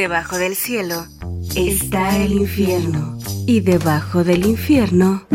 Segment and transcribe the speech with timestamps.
[0.00, 1.06] Debajo del cielo
[1.54, 3.18] está el infierno.
[3.46, 5.26] Y debajo del infierno,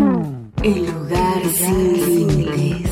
[0.63, 2.89] el lugar sin límites.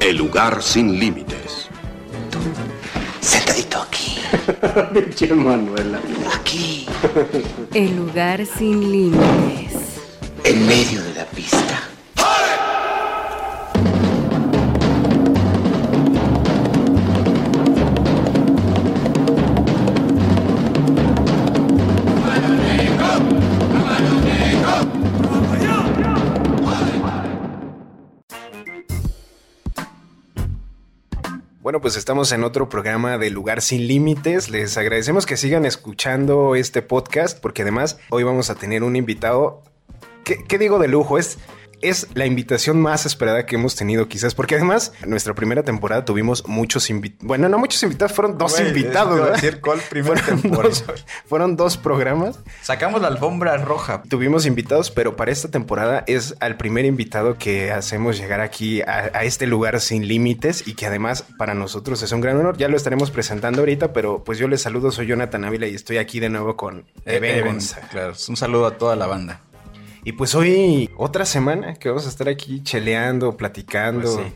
[0.00, 1.68] El lugar sin límites.
[3.20, 4.16] Sentadito aquí.
[4.94, 6.00] Pinche Manuela.
[6.34, 6.86] Aquí.
[7.74, 10.00] El lugar sin límites.
[10.44, 11.91] En medio de la pista.
[31.72, 34.50] Bueno, pues estamos en otro programa de Lugar Sin Límites.
[34.50, 39.62] Les agradecemos que sigan escuchando este podcast porque además hoy vamos a tener un invitado,
[40.22, 41.16] ¿qué, qué digo de lujo?
[41.16, 41.38] Es
[41.82, 46.04] es la invitación más esperada que hemos tenido quizás, porque además en nuestra primera temporada
[46.04, 49.14] tuvimos muchos invitados, bueno, no muchos invitados, fueron dos Güey, invitados.
[49.18, 49.32] ¿verdad?
[49.34, 50.68] decir, ¿cuál primera fueron, temporada?
[50.68, 50.84] dos,
[51.26, 54.02] fueron dos programas, Sacamos la alfombra roja.
[54.08, 59.10] tuvimos invitados, pero para esta temporada es al primer invitado que hacemos llegar aquí a,
[59.12, 62.56] a este lugar sin límites y que además para nosotros es un gran honor.
[62.56, 65.98] Ya lo estaremos presentando ahorita, pero pues yo les saludo, soy Jonathan Ávila y estoy
[65.98, 67.88] aquí de nuevo con Eben Evans, Gonza.
[67.90, 69.40] Claro, un saludo a toda la banda.
[70.04, 74.14] Y pues hoy otra semana que vamos a estar aquí cheleando, platicando.
[74.14, 74.34] Pues sí.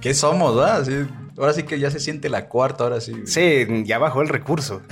[0.00, 0.84] ¿Qué somos, verdad?
[0.84, 1.06] Sí,
[1.38, 3.14] ahora sí que ya se siente la cuarta, ahora sí.
[3.24, 4.82] Sí, ya bajó el recurso.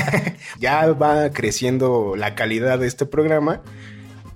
[0.58, 3.60] ya va creciendo la calidad de este programa,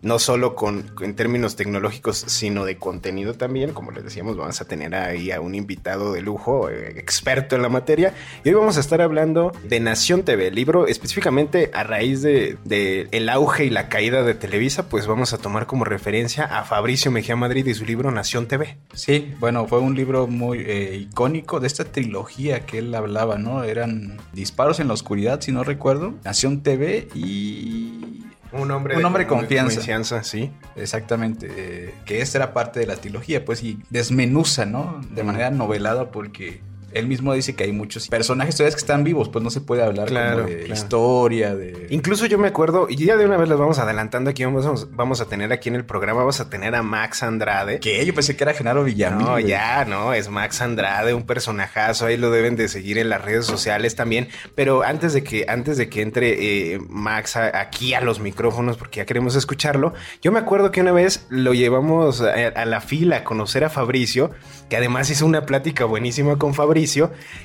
[0.02, 3.72] no solo con, en términos tecnológicos, sino de contenido también.
[3.72, 7.62] Como les decíamos, vamos a tener ahí a un invitado de lujo, eh, experto en
[7.62, 8.14] la materia.
[8.44, 12.56] Y hoy vamos a estar hablando de Nación TV, el libro específicamente a raíz de,
[12.64, 16.64] de el auge y la caída de Televisa, pues vamos a tomar como referencia a
[16.64, 18.78] Fabricio Mejía Madrid y su libro Nación TV.
[18.92, 23.64] Sí, bueno, fue un libro muy eh, icónico de esta trilogía que él hablaba, ¿no?
[23.64, 28.29] Eran Disparos en la Oscuridad, si no recuerdo, Nación TV y...
[28.52, 29.76] Un hombre, Un hombre de confianza.
[29.76, 30.50] confianza, sí.
[30.76, 35.00] Exactamente, eh, que esta era parte de la trilogía, pues, y desmenuza, ¿no?
[35.10, 36.60] De manera novelada porque
[36.92, 39.82] él mismo dice que hay muchos personajes todavía que están vivos, pues no se puede
[39.82, 40.74] hablar Claro, como de claro.
[40.74, 41.86] historia, de...
[41.90, 45.20] Incluso yo me acuerdo, y ya de una vez les vamos adelantando aquí, vamos, vamos
[45.20, 47.80] a tener aquí en el programa, vamos a tener a Max Andrade.
[47.80, 48.04] ¿Qué?
[48.04, 49.24] Yo pensé que era Genaro Villamil.
[49.26, 53.24] No, ya, no, es Max Andrade, un personajazo, ahí lo deben de seguir en las
[53.24, 54.28] redes sociales también.
[54.54, 58.76] Pero antes de que, antes de que entre eh, Max a- aquí a los micrófonos,
[58.76, 62.80] porque ya queremos escucharlo, yo me acuerdo que una vez lo llevamos a, a la
[62.80, 64.30] fila a conocer a Fabricio,
[64.68, 66.79] que además hizo una plática buenísima con Fabricio,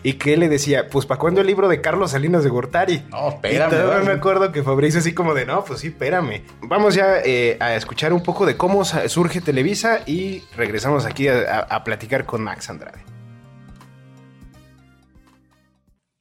[0.03, 3.03] y que él le decía, pues, ¿para cuándo el libro de Carlos Salinas de Gortari?
[3.09, 3.69] No, Y espérame.
[3.69, 4.05] todavía ¿verdad?
[4.05, 6.41] me acuerdo que Fabricio así como de, no, pues sí, espérame.
[6.61, 11.39] Vamos ya eh, a escuchar un poco de cómo surge Televisa y regresamos aquí a,
[11.39, 13.03] a- a platicar con Max Andrade.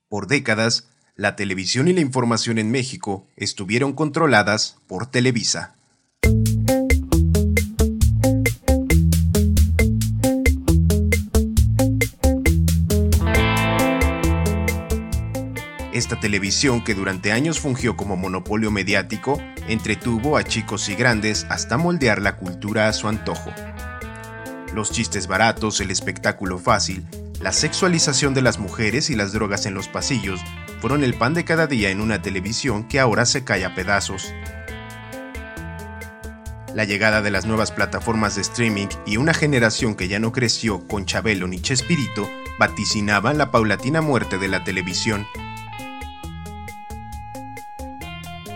[0.08, 5.75] Por décadas, la televisión y la información en México estuvieron controladas por Televisa.
[16.05, 21.79] Esta televisión que durante años fungió como monopolio mediático, entretuvo a chicos y grandes hasta
[21.79, 23.51] moldear la cultura a su antojo.
[24.75, 27.06] Los chistes baratos, el espectáculo fácil,
[27.41, 30.43] la sexualización de las mujeres y las drogas en los pasillos
[30.83, 34.35] fueron el pan de cada día en una televisión que ahora se cae a pedazos.
[36.75, 40.87] La llegada de las nuevas plataformas de streaming y una generación que ya no creció
[40.87, 42.29] con Chabelo ni Chespirito
[42.59, 45.27] vaticinaban la paulatina muerte de la televisión.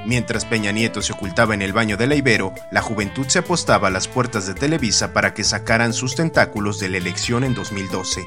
[0.09, 3.89] Mientras Peña Nieto se ocultaba en el baño de la Ibero, la juventud se apostaba
[3.89, 8.27] a las puertas de Televisa para que sacaran sus tentáculos de la elección en 2012.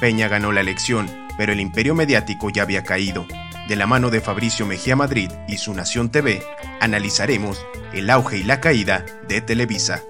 [0.00, 1.08] Peña ganó la elección,
[1.38, 3.28] pero el imperio mediático ya había caído.
[3.68, 6.42] De la mano de Fabricio Mejía Madrid y su Nación TV,
[6.80, 10.02] analizaremos el auge y la caída de Televisa.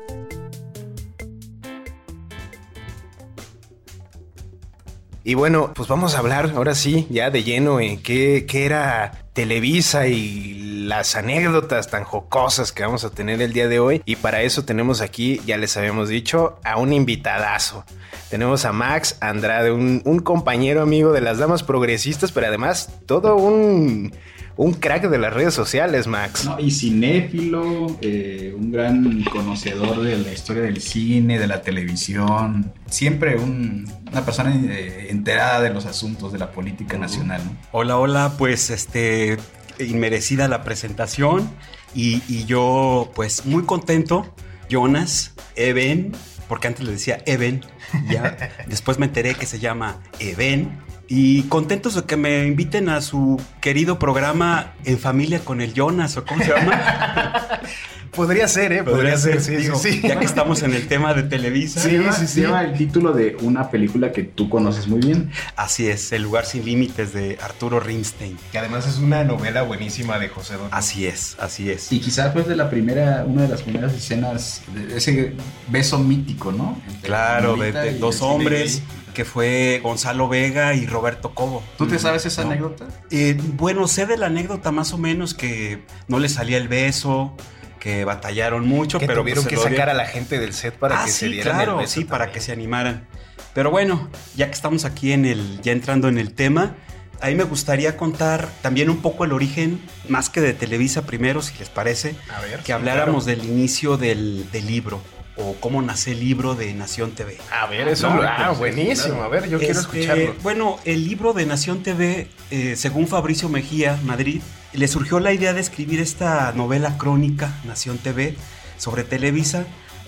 [5.22, 9.20] Y bueno, pues vamos a hablar ahora sí, ya de lleno, en qué, qué era
[9.40, 14.02] Televisa y las anécdotas tan jocosas que vamos a tener el día de hoy.
[14.04, 17.86] Y para eso tenemos aquí, ya les habíamos dicho, a un invitadazo.
[18.28, 23.36] Tenemos a Max Andrade, un, un compañero amigo de las damas progresistas, pero además todo
[23.36, 24.12] un
[24.62, 26.44] un crack de las redes sociales, Max.
[26.44, 32.70] No, y cinéfilo, eh, un gran conocedor de la historia del cine, de la televisión.
[32.86, 37.40] Siempre un- una persona eh, enterada de los asuntos de la política nacional.
[37.44, 37.56] ¿no?
[37.72, 39.38] Hola, hola, pues este,
[39.78, 41.48] inmerecida la presentación
[41.94, 44.34] y, y yo pues muy contento,
[44.68, 46.12] Jonas, Eben,
[46.48, 47.62] porque antes le decía Eben,
[48.10, 48.36] ya
[48.66, 50.78] después me enteré que se llama Eben.
[51.12, 56.16] Y contentos de que me inviten a su querido programa En Familia con el Jonas,
[56.16, 57.60] o cómo se llama.
[58.14, 58.82] Podría ser, ¿eh?
[58.82, 60.02] Podría, ser, sí, Digo, sí, sí.
[60.02, 61.80] Ya que estamos en el tema de Televisa.
[61.80, 62.40] Sí, sí, sí.
[62.40, 65.30] Lleva el título de una película que tú conoces muy bien.
[65.56, 68.36] Así es, El lugar sin límites de Arturo Rimstein.
[68.52, 70.68] Que además es una novela buenísima de José Don.
[70.70, 71.90] Así es, así es.
[71.92, 75.34] Y quizás fue de la primera, una de las primeras escenas de ese
[75.68, 76.80] beso mítico, ¿no?
[76.88, 78.86] Entre Claro, de, dos hombres, Cine.
[79.12, 81.62] Que fue Gonzalo Vega y Roberto Cobo.
[81.78, 82.50] ¿Tú te sabes esa ¿No?
[82.50, 82.88] anécdota?
[83.10, 87.36] Eh, bueno, sé de la anécdota más o menos que no le salía el beso,
[87.78, 91.02] que batallaron mucho, que pero tuvieron pues, que sacar a la gente del set para
[91.02, 93.06] ah, que sí, se dieran claro, el beso sí, para que se animaran.
[93.54, 96.76] Pero bueno, ya que estamos aquí en el, ya entrando en el tema,
[97.20, 101.42] a mí me gustaría contar también un poco el origen, más que de Televisa primero,
[101.42, 105.00] si les parece, A ver, que sí, habláramos del inicio del, del libro
[105.42, 107.36] o cómo nace el libro de Nación TV.
[107.50, 108.08] A ver, eso.
[108.12, 109.14] No, ah, buenísimo.
[109.14, 109.24] claro.
[109.24, 110.34] A ver, yo quiero Este, escucharlo.
[110.42, 114.40] Bueno, el libro de Nación TV, eh, según Fabricio Mejía, Madrid,
[114.72, 118.36] le surgió la idea de escribir esta novela crónica, Nación TV,
[118.76, 119.66] sobre Televisa,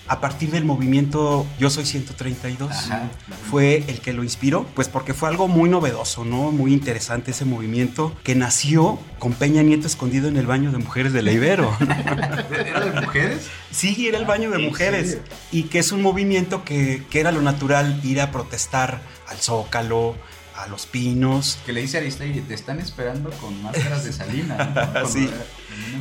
[0.08, 2.70] a partir del movimiento Yo Soy 132.
[2.70, 3.10] Ajá.
[3.50, 6.50] Fue el que lo inspiró, pues porque fue algo muy novedoso, ¿no?
[6.50, 11.12] Muy interesante ese movimiento que nació con Peña Nieto escondido en el baño de mujeres
[11.12, 11.76] de la Ibero.
[12.50, 13.49] ¿Era de mujeres?
[13.70, 15.19] Sí, era el baño de ¿En mujeres.
[15.50, 20.16] Y que es un movimiento que, que era lo natural ir a protestar al Zócalo,
[20.56, 21.58] a los pinos.
[21.64, 24.90] Que le dice a Aristegui, te están esperando con máscaras de salina.
[24.94, 25.08] ¿no?
[25.12, 25.28] Sí.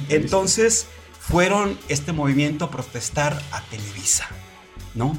[0.10, 0.88] Entonces
[1.22, 4.28] fueron este movimiento a protestar a Televisa,
[4.96, 5.16] ¿no?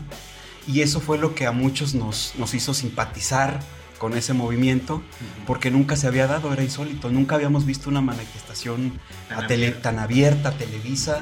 [0.67, 3.61] Y eso fue lo que a muchos nos, nos hizo simpatizar
[3.99, 5.01] con ese movimiento,
[5.47, 9.67] porque nunca se había dado, era insólito, nunca habíamos visto una manifestación Tan a tele-
[9.69, 9.83] abierta.
[9.83, 11.21] tan abierta a Televisa,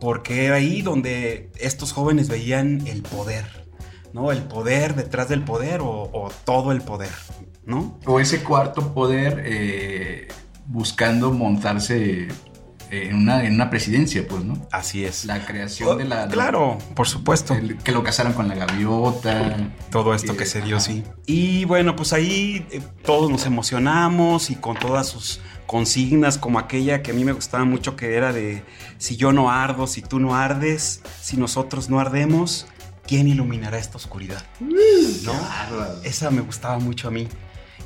[0.00, 3.66] porque era ahí donde estos jóvenes veían el poder,
[4.12, 4.32] ¿no?
[4.32, 7.12] El poder detrás del poder o, o todo el poder,
[7.64, 7.98] ¿no?
[8.04, 10.28] O ese cuarto poder eh,
[10.66, 12.28] buscando montarse
[12.90, 14.66] en una, en una presidencia, pues, ¿no?
[14.72, 15.24] Así es.
[15.24, 16.24] La creación de la...
[16.24, 17.54] Oh, Claro, por supuesto.
[17.54, 19.56] el- que lo casaron con la gaviota.
[19.90, 20.84] todo esto que se dio, Ajá.
[20.86, 21.04] sí.
[21.26, 27.02] Y bueno, pues ahí eh, todos nos emocionamos y con todas sus consignas, como aquella
[27.02, 28.62] que a mí me gustaba mucho, que era de
[28.98, 32.66] si yo no ardo, si tú no ardes, si nosotros no ardemos,
[33.06, 34.42] ¿quién iluminará esta oscuridad?
[34.58, 35.32] ¿No?
[36.02, 37.28] Esa me gustaba mucho a mí.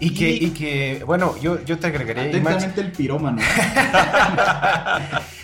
[0.00, 3.40] Y que, y que, bueno, yo, yo te agregaría, Max, Atentamente el pirómano.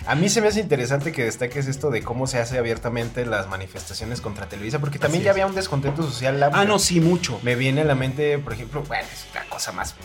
[0.05, 3.47] a mí se me hace interesante que destaques esto de cómo se hace abiertamente las
[3.47, 5.35] manifestaciones contra Televisa, porque también Así ya es.
[5.35, 6.43] había un descontento social.
[6.53, 7.39] Ah, no, sí, mucho.
[7.43, 9.95] Me viene a la mente, por ejemplo, bueno, es la cosa más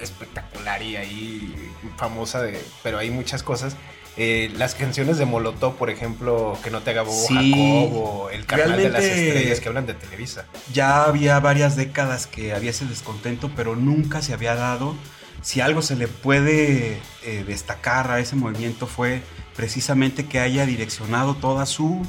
[0.00, 1.54] espectacular y ahí
[1.96, 3.76] famosa, de, pero hay muchas cosas.
[4.16, 7.50] Eh, las canciones de Molotov, por ejemplo, Que no te haga bobo Sí.
[7.50, 10.46] Jacobo, El carnal de las estrellas, que hablan de Televisa.
[10.72, 14.94] Ya había varias décadas que había ese descontento, pero nunca se había dado.
[15.42, 19.22] Si algo se le puede eh, destacar a ese movimiento fue
[19.56, 22.02] precisamente que haya direccionado toda su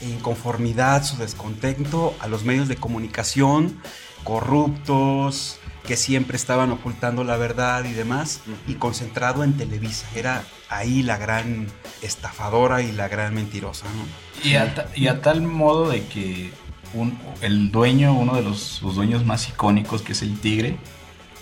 [0.00, 3.78] inconformidad, su descontento a los medios de comunicación
[4.24, 10.06] corruptos, que siempre estaban ocultando la verdad y demás, y concentrado en Televisa.
[10.14, 11.66] Era ahí la gran
[12.02, 14.48] estafadora y la gran mentirosa, ¿no?
[14.48, 16.50] Y a, ta- y a tal modo de que
[16.94, 20.78] un- el dueño, uno de los sus dueños más icónicos, que es el tigre,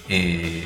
[0.09, 0.65] eh,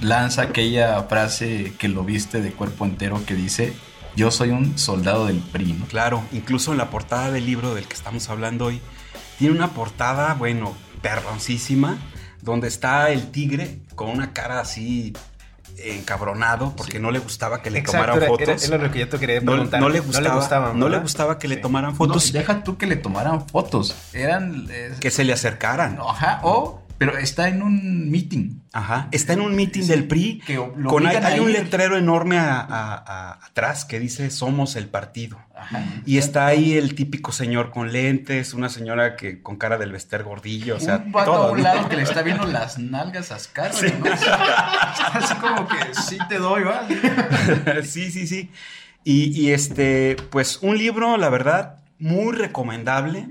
[0.00, 3.72] lanza aquella frase que lo viste de cuerpo entero que dice,
[4.16, 5.72] yo soy un soldado del PRI.
[5.74, 5.86] ¿no?
[5.86, 8.80] Claro, incluso en la portada del libro del que estamos hablando hoy,
[9.38, 11.96] tiene una portada, bueno, perroncísima,
[12.44, 15.12] donde está el tigre con una cara así
[15.78, 18.64] encabronado porque no le gustaba que le Exacto, tomaran era- fotos.
[18.64, 19.80] era- era lo que yo te quería no, preguntar.
[19.80, 22.62] no le No le gustaba, gustaban, no le gustaba que le tomaran No, fotos, deja
[22.62, 23.94] tú que le tomaran fotos.
[24.12, 24.66] Eran.
[24.70, 25.98] eh, que se le acercaran.
[26.00, 26.80] Ajá, o.
[27.06, 28.60] Pero está en un meeting.
[28.72, 29.08] Ajá.
[29.12, 30.40] Está en un meeting del PRI.
[30.46, 34.88] que lo con, hay, un letrero enorme a- a- a- atrás que dice Somos el
[34.88, 35.38] partido.
[35.56, 35.84] Ajá.
[36.04, 40.24] Y está ahí el típico señor con lentes, una señora que con cara del Vester
[40.24, 41.42] gordillo, o sea, un vato todo.
[41.48, 41.62] a un ¿no?
[41.64, 44.06] lado que le está viendo las nalgas a Scarlett, ¿no?
[45.12, 46.86] Así como que sí te doy, ¿va?
[47.84, 48.50] sí, sí, sí.
[49.04, 53.26] Y, y, este, pues un libro, la verdad, muy recomendable.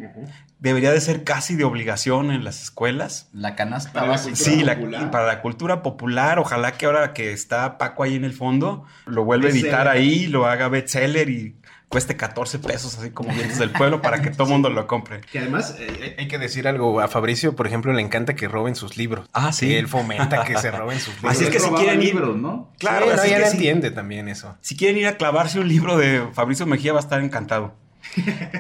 [0.64, 3.28] Debería de ser casi de obligación en las escuelas.
[3.34, 4.36] La canasta Para básica.
[4.38, 8.32] Sí, la- para la cultura popular, ojalá que ahora que está Paco ahí en el
[8.34, 11.58] fondo, lo vuelva a editar ahí, lo haga bestseller y
[11.90, 15.20] cueste 14 pesos, así como vientos del pueblo, para que todo el mundo lo compre.
[15.32, 17.02] Que además, eh, Hay que decir algo.
[17.02, 19.28] A Fabricio, por ejemplo, le encanta que roben sus libros.
[19.34, 19.68] Ah, sí.
[19.68, 21.34] Que él fomenta que se roben sus libros.
[21.34, 22.72] Así es que si quieren ir- libros, ¿no?
[22.80, 23.58] Claro, Sí, no, así ya que lo sí.
[23.58, 24.58] entiende también eso.
[24.62, 27.76] Si quieren ir a clavarse un libro de Fabricio Mejía va a estar encantado.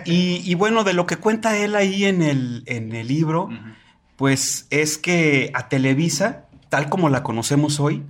[0.05, 3.49] Y, y bueno, de lo que cuenta él ahí en el, en el libro,
[4.15, 8.03] pues es que a Televisa, tal como la conocemos hoy,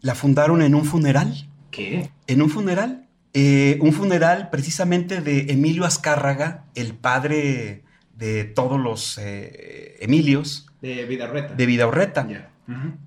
[0.00, 1.48] la fundaron en un funeral.
[1.70, 2.10] ¿Qué?
[2.26, 3.06] En un funeral.
[3.32, 7.82] Eh, un funeral precisamente de Emilio Azcárraga, el padre
[8.16, 11.54] de todos los eh, Emilios De Vidarreta.
[11.54, 12.28] de Vidaurreta.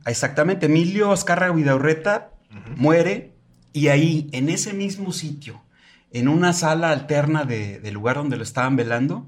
[0.06, 2.32] Exactamente, Emilio Azcárraga Vidaurreta
[2.76, 3.32] muere
[3.72, 5.62] y ahí, en ese mismo sitio,
[6.12, 9.26] en una sala alterna de- del lugar donde lo estaban velando,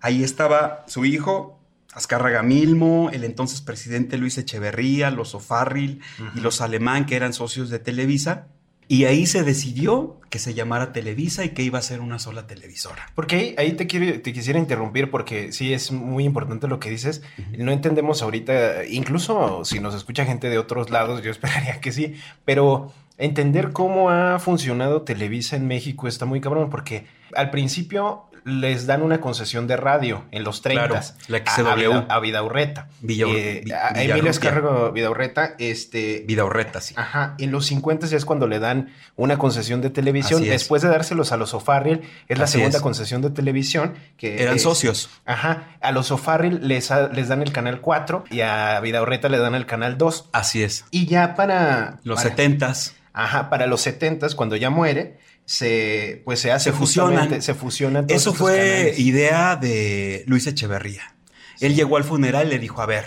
[0.00, 1.58] ahí estaba su hijo,
[1.92, 6.00] Azcárraga Milmo, el entonces presidente Luis Echeverría, los O'Farrill
[6.34, 8.48] y los Alemán, que eran socios de Televisa,
[8.88, 12.46] y ahí se decidió que se llamara Televisa y que iba a ser una sola
[12.48, 13.10] televisora.
[13.14, 16.90] Porque ahí, ahí te, quiero, te quisiera interrumpir porque sí es muy importante lo que
[16.90, 17.22] dices.
[17.56, 22.14] No entendemos ahorita, incluso si nos escucha gente de otros lados, yo esperaría que sí,
[22.44, 28.84] pero entender cómo ha funcionado Televisa en México está muy cabrón porque al principio les
[28.86, 31.70] dan una concesión de radio en los 30 Claro, la a, XCW.
[31.70, 32.88] a, Vida- a Vidaurreta.
[33.00, 33.88] Villa- Eh, Vi- a.
[34.02, 36.92] Emilio Escargo Vidaurreta, este, Vidaurreta, sí.
[36.98, 40.40] Ajá, en los 50 ya es cuando le dan una concesión de televisión.
[40.42, 40.60] Así es.
[40.60, 42.82] Después de dárselos a los O'Farrill, es la segunda es.
[42.82, 43.94] concesión de televisión.
[44.18, 45.08] que Eran es- socios.
[45.24, 49.38] Ajá, a los O'Farrill les, a- les dan el canal 4 y a Vidaurreta le
[49.38, 50.28] dan el canal 2.
[50.32, 50.84] Así es.
[50.90, 51.98] Y ya para...
[52.04, 52.94] Los para- setentas.
[53.14, 57.40] Ajá, para los 70 cuando ya muere, se, pues se hace Se fusionan.
[57.40, 58.98] Se Eso fue canales.
[58.98, 61.14] idea de Luis Echeverría.
[61.60, 63.04] Él llegó al funeral y le dijo, a ver,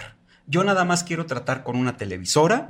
[0.48, 2.68] yo nada más quiero tratar con una televisora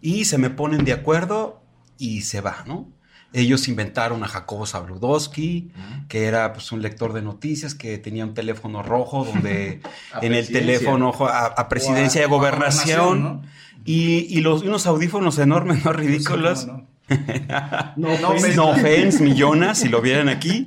[0.00, 1.62] y se me ponen de acuerdo
[1.98, 2.88] y se va, ¿no?
[3.34, 5.72] Ellos inventaron a Jacobo Zabludowski,
[6.08, 9.80] que era pues, un lector de noticias, que tenía un teléfono rojo donde
[10.22, 13.42] en el teléfono a, a presidencia a- de a gobernación, gobernación, ¿no?
[13.84, 16.66] Y, y los, unos audífonos enormes, no ridículos.
[17.06, 18.18] No, no.
[18.18, 20.66] No, No, no offense, millonas, si lo vieran aquí.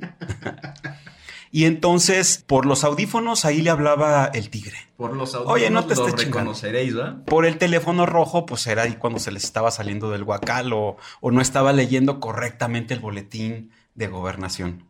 [1.50, 4.76] Y entonces, por los audífonos, ahí le hablaba el tigre.
[4.96, 7.24] Por los Oye, no te audífonos lo reconoceréis, ¿va?
[7.24, 10.98] Por el teléfono rojo, pues era ahí cuando se les estaba saliendo del guacal o,
[11.20, 14.84] o no estaba leyendo correctamente el boletín de gobernación.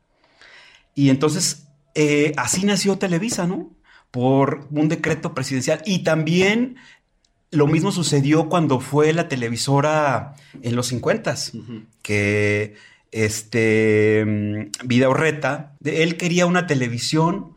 [0.95, 3.71] Y entonces, eh, así nació Televisa, ¿no?
[4.11, 5.83] Por un decreto presidencial.
[5.85, 6.77] Y también
[7.57, 11.35] lo mismo sucedió cuando fue la televisora en los 50
[12.03, 12.75] que
[13.13, 17.57] este mm, Vidaurreta, de- él quería una televisión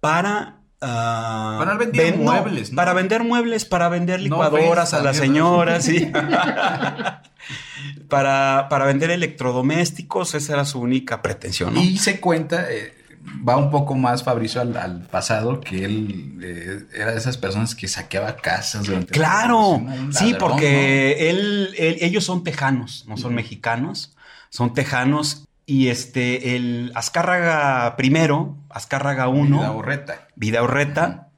[0.00, 2.76] para ah, Para vender ven- muebles, ¿no?
[2.76, 6.10] para vender muebles, para vender licuadoras a las señoras, sí.
[8.08, 11.76] para, para vender electrodomésticos, esa era su única pretensión.
[11.76, 12.94] Y se cuenta, eh,
[13.46, 17.74] va un poco más Fabricio al, al pasado, que él eh, era de esas personas
[17.74, 23.34] que saqueaba casas durante la Claro, sí, porque él, él- ellos son tejanos, no son
[23.34, 24.14] mexicanos,
[24.50, 25.46] son tejanos.
[25.66, 29.30] Y este, el Azcárraga primero, Azcárraga ¿no?
[29.30, 30.28] 1, Vidaurreta.
[30.36, 31.28] Vidaurreta,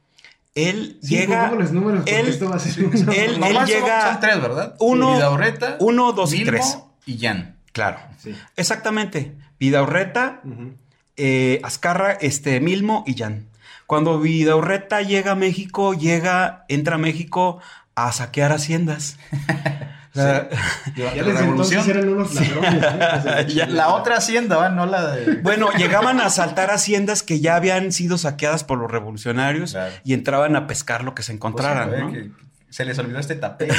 [0.56, 1.50] él Sí, llega.
[1.52, 4.42] los números él- esto va a ser un- él- él Nomás son- llega- Son tres,
[4.42, 4.74] ¿verdad?
[4.80, 6.78] Uno- Vidaurreta, uno, dos y tres.
[7.04, 7.54] Y Jan.
[7.72, 8.34] Claro, Sí.
[8.56, 9.36] exactamente.
[9.60, 10.74] Vidaurreta, Ujú.
[11.16, 13.46] Eh, Azcarra, este, Milmo y Jan.
[13.86, 17.60] Cuando Vidaurreta llega a México, llega, entra a México
[17.94, 19.18] a saquear haciendas.
[20.08, 20.48] O sea,
[20.96, 22.80] Ya desde entonces eran unos ladrones.
[22.80, 22.88] ¿no?
[23.18, 23.66] O sea, Ya.
[23.66, 24.70] La otra hacienda, ¿va?
[24.70, 25.42] No la de...
[25.42, 29.92] Bueno, llegaban a asaltar haciendas que ya habían sido saqueadas por los revolucionarios Claro.
[30.04, 31.90] y entraban a pescar lo que se encontraran.
[31.90, 32.12] Pues, ¿no?
[32.12, 32.30] que
[32.70, 33.74] se les olvidó este tapete.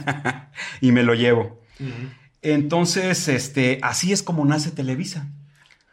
[0.80, 1.60] y me lo llevo.
[2.42, 5.28] Entonces, este, así es como nace Televisa.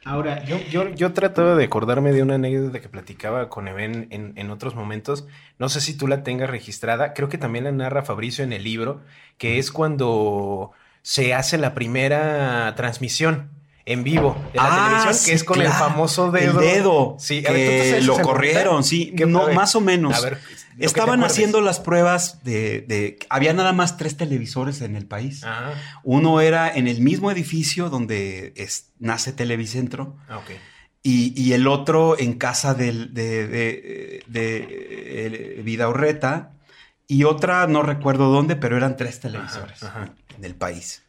[0.05, 4.33] Ahora, yo, yo, yo trataba de acordarme de una anécdota que platicaba con Eben en,
[4.35, 5.25] en otros momentos.
[5.57, 7.13] No sé si tú la tengas registrada.
[7.15, 9.01] Creo que también la narra Fabricio en el libro,
[9.39, 10.71] que es cuando
[11.01, 13.49] se hace la primera transmisión
[13.87, 16.59] en vivo de la Ah, televisión, sí, que es con el famoso dedo.
[16.59, 17.15] El dedo.
[17.19, 19.13] Sí, a ver, ¿tú te que sabes lo corrieron, sí.
[19.15, 20.15] ¿Qué- no, más o menos.
[20.17, 20.39] a ver,
[20.79, 25.41] Estaban haciendo las pruebas de, de- Había nada más tres televisores en el país.
[25.43, 30.17] Ah, Uno era en el mismo edificio donde es- nace Televicentro.
[30.29, 30.41] ah.
[31.07, 35.63] Y, y el otro en casa del, de, de, de, eh.
[37.07, 40.15] Y otra, no recuerdo dónde, pero eran tres televisores ajá.
[40.35, 41.03] en el país.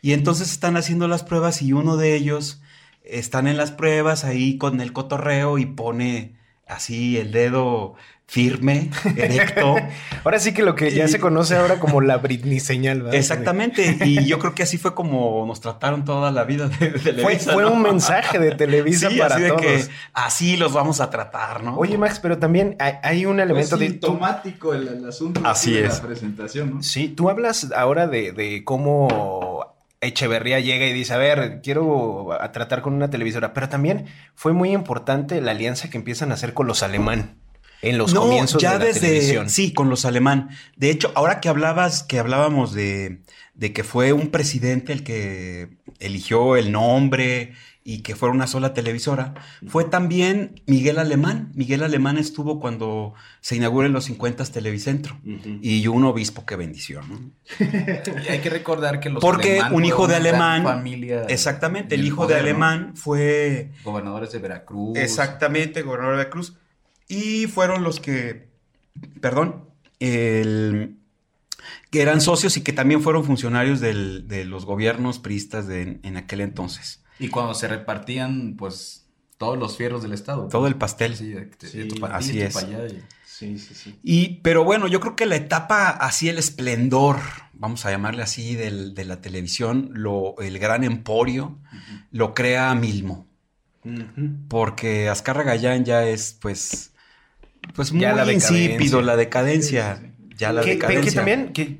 [0.00, 2.60] Y entonces están haciendo las pruebas y uno de ellos
[3.04, 6.36] están en las pruebas ahí con el cotorreo y pone
[6.68, 7.94] así el dedo
[8.26, 9.76] firme, erecto.
[10.24, 13.14] Ahora sí que lo que ya Y- se conoce ahora como la Britney señal, ¿verdad?
[13.16, 13.98] Exactamente.
[14.06, 17.12] Y yo creo que así fue como nos trataron toda la vida de, de Fue,
[17.12, 17.52] Televisa.
[17.52, 17.72] fue ¿no?
[17.72, 19.60] un mensaje de Televisa Sí, para así de todos.
[19.62, 21.76] que así los vamos a tratar, ¿no?
[21.76, 23.90] Oye, Max, pero también hay, hay un elemento de.
[23.94, 24.18] tú-
[24.72, 25.96] el, el asunto Así de es.
[26.00, 26.82] la presentación, ¿no?
[26.82, 32.50] Sí, tú hablas ahora de, de cómo Echeverría llega y dice, a ver, quiero a
[32.50, 36.54] tratar con una televisora, pero también fue muy importante la alianza que empiezan a hacer
[36.54, 37.36] con los alemán
[37.82, 39.50] en los comienzos ya de la desde televisión.
[39.50, 40.50] sí, con los alemán.
[40.76, 43.22] De hecho, ahora que hablabas, que hablábamos de,
[43.54, 47.52] de que fue un presidente el que eligió el nombre
[47.84, 49.34] y que fue una sola televisora,
[49.66, 51.50] fue también Miguel Alemán.
[51.54, 55.18] Miguel Alemán estuvo cuando se inauguró en los 50 Televicentro
[55.60, 57.04] y un obispo que bendición.
[57.08, 57.66] ¿no?
[58.24, 62.04] Y hay que recordar que los Porque alemán un hijo de alemán, familia exactamente, el
[62.04, 64.96] hijo de alemán fue Gobernadores de Veracruz.
[64.96, 66.56] Exactamente, gobernador de Cruz.
[67.12, 68.48] Y fueron los que,
[69.20, 69.64] perdón,
[70.00, 70.96] el-
[71.90, 76.16] que eran socios y que también fueron funcionarios del- de los gobiernos priistas de, en
[76.16, 77.02] aquel entonces.
[77.18, 80.48] Y cuando se repartían, pues, todos los fierros del Estado.
[80.48, 81.16] Todo el pastel.
[81.16, 82.56] Sí, de, de Sí, tu para así tu es.
[82.92, 83.98] y- Sí, sí, sí.
[84.04, 87.18] Y, pero bueno, yo creo que la etapa, así el esplendor,
[87.54, 91.58] vamos a llamarle así, del- de la televisión, lo, el gran emporio,
[92.12, 93.26] lo crea Milmo.
[94.48, 96.91] Porque Azcárraga Gallán ya es, pues,
[97.74, 100.02] pues muy Ya la insípido, la decadencia.
[100.36, 101.10] Ya la que, decadencia.
[101.10, 101.78] que también que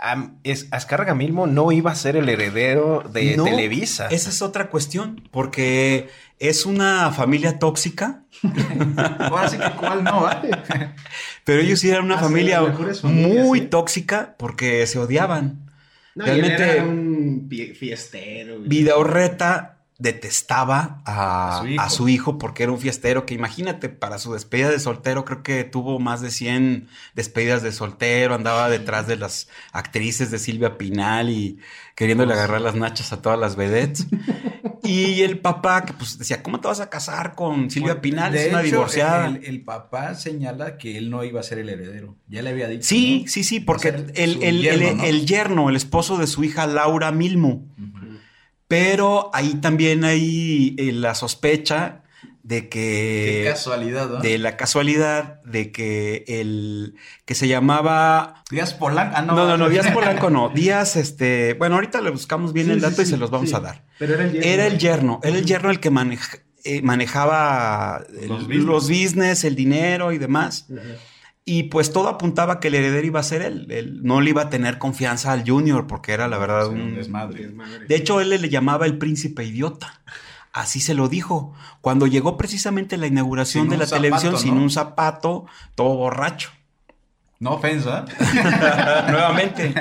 [0.00, 4.06] ah, es, Azcárraga Milmo no iba a ser el heredero de No, Televisa.
[4.08, 8.22] Esa es otra cuestión, porque es una familia tóxica,
[9.18, 10.50] Ahora sí que cuál no, ¿eh?
[11.44, 12.62] pero ellos sí eran una Hasta familia
[13.02, 15.70] muy tóxica porque se odiaban.
[16.14, 18.56] No, y él Realmente- era un fiestero.
[18.58, 18.68] güey.
[18.68, 21.82] Vidaurreta detestaba a, A su hijo.
[21.82, 25.42] a su hijo porque era un fiestero que imagínate, para su despedida de soltero creo
[25.42, 30.78] que tuvo más de 100 despedidas de soltero, andaba detrás de las actrices de Silvia
[30.78, 31.58] Pinal y
[31.94, 34.06] queriéndole agarrar las nachas a todas las vedettes.
[34.82, 38.32] y el papá que pues decía, ¿cómo te vas a casar con Silvia Pinal?
[38.32, 39.26] De es una hecho, divorciada.
[39.26, 42.16] El, el papá señala que él no iba a ser el heredero.
[42.28, 42.84] Ya le había dicho.
[42.86, 43.30] Sí, ¿no?
[43.30, 45.04] sí, sí, porque el, el- yerno, el- ¿no?
[45.04, 47.66] el yerno, el esposo de su hija Laura Milmo.
[48.70, 52.02] Pero ahí también hay eh, la sospecha
[52.44, 53.50] de Qué que...
[53.50, 54.20] casualidad, ¿no?
[54.20, 56.94] De la casualidad de que el...
[57.24, 58.42] que se llamaba...
[58.48, 59.14] Díaz Polanco.
[59.16, 60.50] Ah, No, no, no, Díaz Polanco no.
[60.50, 61.54] Díaz, este...
[61.54, 63.60] Bueno, ahorita le buscamos bien Sí, el sí, dato y sí, se los vamos a
[63.60, 63.84] dar.
[63.98, 64.46] Pero era el yerno.
[64.48, 69.42] Era el yerno, era el yerno el que maneja- eh, manejaba el- Los los, business.
[69.44, 70.66] el dinero y demás.
[70.72, 70.82] Ajá.
[71.52, 73.66] Y pues todo apuntaba que el heredero iba a ser él.
[73.70, 76.94] Él no le iba a tener confianza al Junior porque era la verdad Sí, un
[76.94, 77.46] desmadre.
[77.46, 77.86] Desmadre.
[77.86, 80.00] De hecho, él le llamaba el príncipe idiota.
[80.52, 81.52] Así se lo dijo.
[81.80, 86.50] Cuando llegó precisamente la inauguración Sin de la zapato, televisión sin un zapato, todo borracho.
[87.40, 88.04] No ofensa.
[89.10, 89.74] Nuevamente.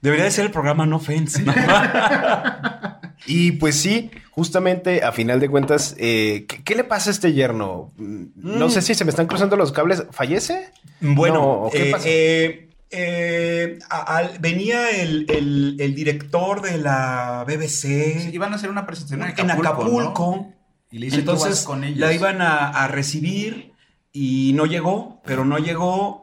[0.00, 1.44] Debería de ser el programa No Offense.
[1.44, 1.54] ¿no?
[3.26, 7.32] Y pues sí, justamente a final de cuentas, eh, ¿qué, qué le pasa a este
[7.32, 7.92] yerno?
[7.96, 8.70] Mm, No Mm.
[8.70, 10.04] sé si se me están cruzando los cables.
[10.10, 10.70] ¿Fallece?
[11.00, 12.04] Bueno, No, ¿o ¿qué eh, pasa?
[12.08, 18.70] eh, eh, a- venía el, el- el director de la BBC Sí, iban a hacer
[18.70, 20.52] una presentación en en Acapulco.
[20.90, 21.98] Y le dice, "Tú Entonces con ellos.
[21.98, 23.72] la iban a, a recibir
[24.12, 26.22] y no llegó, pero no llegó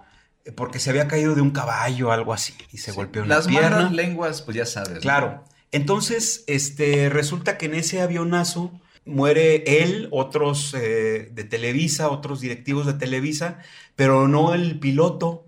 [0.55, 3.45] porque se había caído de un caballo o algo así y se golpeó en Las
[3.45, 3.69] la pierna.
[3.77, 5.03] malas lenguas, pues ya sabes.
[5.05, 5.43] ¿no?
[5.71, 8.71] Entonces, este, resulta que en ese avionazo
[9.05, 13.59] muere él, otros eh, de Televisa, otros directivos de Televisa,
[13.95, 15.45] pero no el piloto.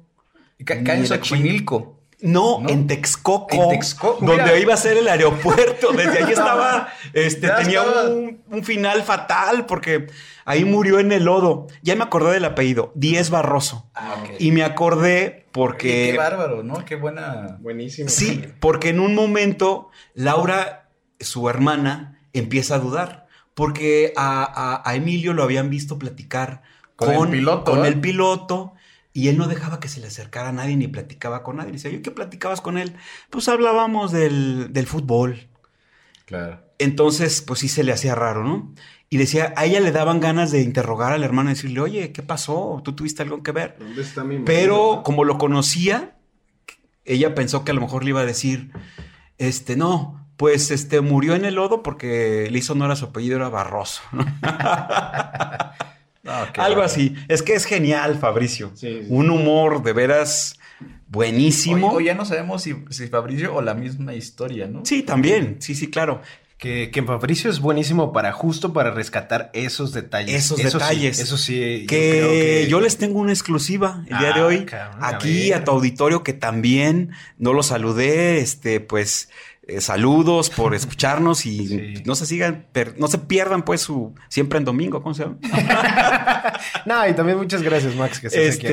[0.65, 1.99] Cae en Xochimilco.
[2.21, 2.69] No, ¿No?
[2.69, 3.63] en Texcoco.
[3.63, 4.57] En Texcoco, Donde mira.
[4.57, 5.91] iba a ser el aeropuerto.
[5.91, 8.09] Desde ahí estaba, este, tenía estaba.
[8.09, 10.07] un, un final fatal porque
[10.45, 11.67] ahí murió en el lodo.
[11.81, 13.89] Ya me acordé del apellido, Díez Barroso.
[13.93, 14.29] Ah, ok.
[14.39, 16.09] Y me acordé porque...
[16.11, 16.83] Qué bárbaro, ¿no?
[16.85, 17.57] Qué buena.
[17.61, 18.09] Buenísimo.
[18.09, 23.27] Sí, porque en un momento Laura, su hermana, empieza a dudar.
[23.55, 26.63] porque a, a- a Emilio lo habían visto platicar
[26.95, 27.87] Con con, el piloto, con ¿eh?
[27.89, 28.73] el piloto
[29.13, 31.71] y él no dejaba que se le acercara a nadie ni platicaba con nadie.
[31.71, 32.95] Dice, oye, ¿qué platicabas con él?
[33.29, 35.49] Pues hablábamos del, del fútbol.
[36.25, 36.61] Claro.
[36.83, 38.73] Entonces, pues sí se le hacía raro, ¿no?
[39.09, 42.23] Y decía, a ella le daban ganas de interrogar al hermano y decirle, oye, ¿qué
[42.23, 42.81] pasó?
[42.83, 43.75] ¿Tú tuviste algo que ver?
[43.79, 46.15] ¿Dónde está mi Pero como lo conocía,
[47.05, 48.71] ella pensó que a lo mejor le iba a decir,
[49.37, 53.37] este, no, pues este murió en el lodo porque le hizo honor a su apellido,
[53.37, 54.01] era Barroso.
[54.11, 54.25] ¿no?
[56.23, 57.15] No, qué Algo así.
[57.27, 58.71] Es que es genial, Fabricio.
[58.73, 59.07] Sí, sí.
[59.09, 60.59] Un humor de veras
[61.07, 61.91] buenísimo.
[61.91, 64.83] O, o ya no sabemos si, si Fabricio o la misma historia, ¿no?
[64.85, 65.57] Sí, también.
[65.59, 66.21] Sí, sí, claro.
[66.57, 70.33] Que, que Fabricio es buenísimo para justo para rescatar esos detalles.
[70.45, 71.19] Esos Eso sí, detalles.
[71.19, 71.81] eso sí.
[71.81, 74.65] yo que, yo les tengo una exclusiva el día de Ah, hoy.
[74.65, 79.29] cabrón, aquí a tu auditorio que también no lo saludé, este, pues
[79.67, 81.93] eh, saludos por escucharnos y Sí.
[82.05, 82.65] no se sigan,
[82.97, 85.37] no se pierdan pues su siempre en domingo, ¿cómo se llama?
[86.85, 88.67] No, y también muchas gracias, Max, que aquí Este,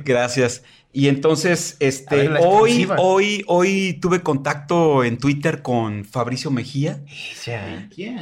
[0.00, 0.02] acompañando.
[0.04, 0.62] gracias.
[0.92, 7.02] Y entonces, este, ver, hoy, hoy, hoy tuve contacto en Twitter con Fabricio Mejía.
[7.34, 7.52] Sí.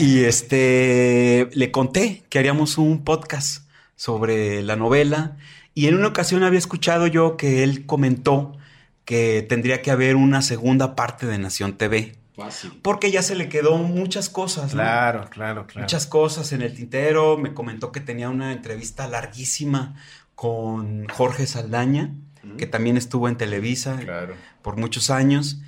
[0.00, 5.36] Y este le conté que haríamos un podcast sobre la novela.
[5.72, 8.56] Y en una ocasión había escuchado yo que él comentó
[9.04, 12.16] que tendría que haber una segunda parte de Nación TV.
[12.36, 12.72] Fácil.
[12.82, 14.80] Porque ya se le quedó muchas cosas, ¿no?
[14.82, 15.84] Claro, claro, claro.
[15.84, 17.38] Muchas cosas en el tintero.
[17.38, 19.94] Me comentó que tenía una entrevista larguísima
[20.34, 22.14] con Jorge Saldaña,
[22.58, 24.34] que también estuvo en Televisa Claro.
[24.62, 25.60] por muchos años.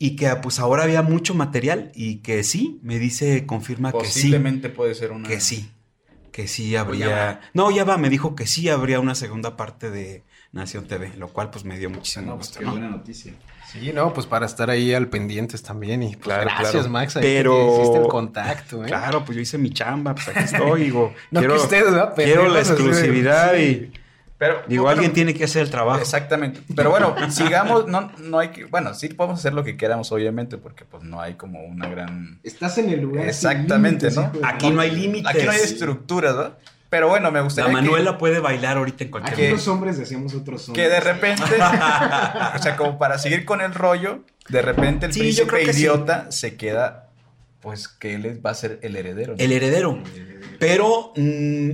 [0.00, 4.20] Y que pues ahora había mucho material y que sí, me dice, confirma que sí
[4.20, 5.28] Posiblemente puede ser una.
[5.28, 5.72] que sí,
[6.30, 7.40] que sí habría.
[7.52, 10.22] No, ya va, me dijo que sí habría una segunda parte de
[10.52, 12.60] Nación TV, lo cual pues me dio muchísimo No, pues gusto.
[12.60, 12.72] qué ¿no?
[12.72, 13.32] buena noticia.
[13.70, 16.02] Sí, no, pues para estar ahí al pendientes también.
[16.02, 16.88] Y pues, Claro, gracias, claro.
[16.88, 17.16] Max.
[17.18, 18.86] ahí Pero- hiciste el contacto, ¿eh?
[18.86, 21.12] Claro, pues yo hice mi chamba, pues aquí estoy, digo.
[21.30, 22.14] No quiero, que ustedes, ¿verdad?
[22.16, 23.60] quiero la exclusividad sí.
[23.60, 23.92] y
[24.38, 24.62] Pero.
[24.68, 26.00] digo, bueno, alguien tiene que hacer el trabajo.
[26.00, 26.62] Exactamente.
[26.74, 27.86] Pero bueno, sigamos.
[27.86, 28.64] No, no hay que.
[28.64, 32.40] Bueno, sí podemos hacer lo que queramos, obviamente, porque pues no hay como una gran.
[32.42, 33.24] Estás en el lugar.
[33.24, 34.48] sin Exactamente, límites, ¿no?
[34.48, 35.28] Aquí no hay límites.
[35.28, 36.58] Aquí no hay estructuras, ¿verdad?
[36.90, 37.68] Pero bueno, me La gustaría.
[37.68, 39.56] que- Manuela puede bailar ahorita en Aquí cualquier que- momento.
[39.56, 40.86] los hombres decíamos otros hombres.
[40.88, 41.42] Que de repente,
[42.54, 45.80] o sea, como para seguir con el rollo, de repente el Sí, príncipe que sí.
[45.80, 47.10] idiota se queda,
[47.60, 49.32] pues que él va a ser el heredero.
[49.34, 49.38] ¿no?
[49.38, 49.98] El heredero.
[50.58, 51.70] Pero mm,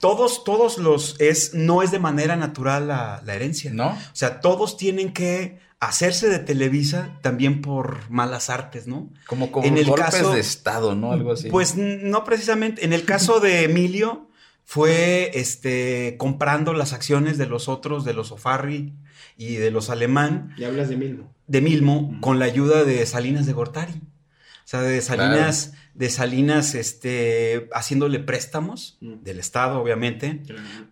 [0.00, 3.72] todos, todos los es, no es de manera natural la, la herencia.
[3.72, 3.88] ¿No?
[3.88, 9.10] O sea, todos tienen que hacerse de Televisa también por malas artes, ¿no?
[9.26, 11.12] Como, como En el golpes caso- de estado, ¿no?
[11.12, 11.50] Algo así.
[11.50, 12.84] Pues no precisamente.
[12.84, 14.28] En el caso de Emilio,
[14.68, 18.92] fue este comprando las acciones de los otros, de los Ofarri
[19.38, 21.32] y de los Alemán, Y hablas de Milmo.
[21.46, 23.92] de Milmo, con la ayuda de Salinas de Gortari.
[23.94, 29.22] O sea, de Salinas, de Salinas, este, haciéndole préstamos Mm.
[29.22, 30.42] del Estado, obviamente,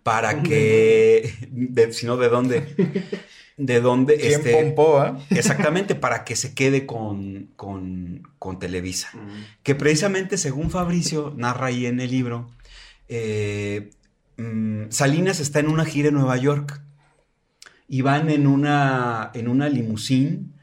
[0.03, 2.63] para que, de- si no, ¿de dónde?
[3.57, 4.15] ¿De dónde?
[4.15, 9.11] ¿Quién Este, pompó, exactamente, para que se quede con, con, con Televisa.
[9.63, 12.49] Que precisamente, según Fabricio narra ahí en el libro,
[13.07, 13.91] eh,
[14.37, 16.81] mm, Salinas está en una gira en Nueva York
[17.87, 20.53] y van en una, en una limusín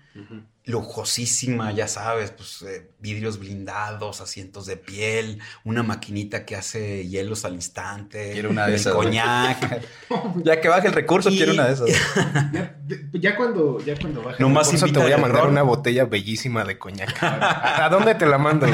[0.64, 7.44] lujosísima, ya sabes, pues eh, vidrios blindados, asientos de piel, una maquinita que hace hielos
[7.44, 9.82] al instante, Quiero una de el esas, coñac.
[10.44, 11.88] Ya que baje el recurso, Y- quiero una de esas.
[13.12, 14.36] Ya, cuando, ya cuando baja.
[14.38, 17.16] No más Por eso te voy a mandar una botella bellísima de coñac.
[17.22, 18.66] ¿A dónde te la mando?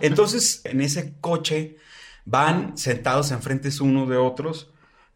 [0.00, 1.76] Entonces, en ese coche
[2.24, 4.70] van sentados enfrente unos de otros.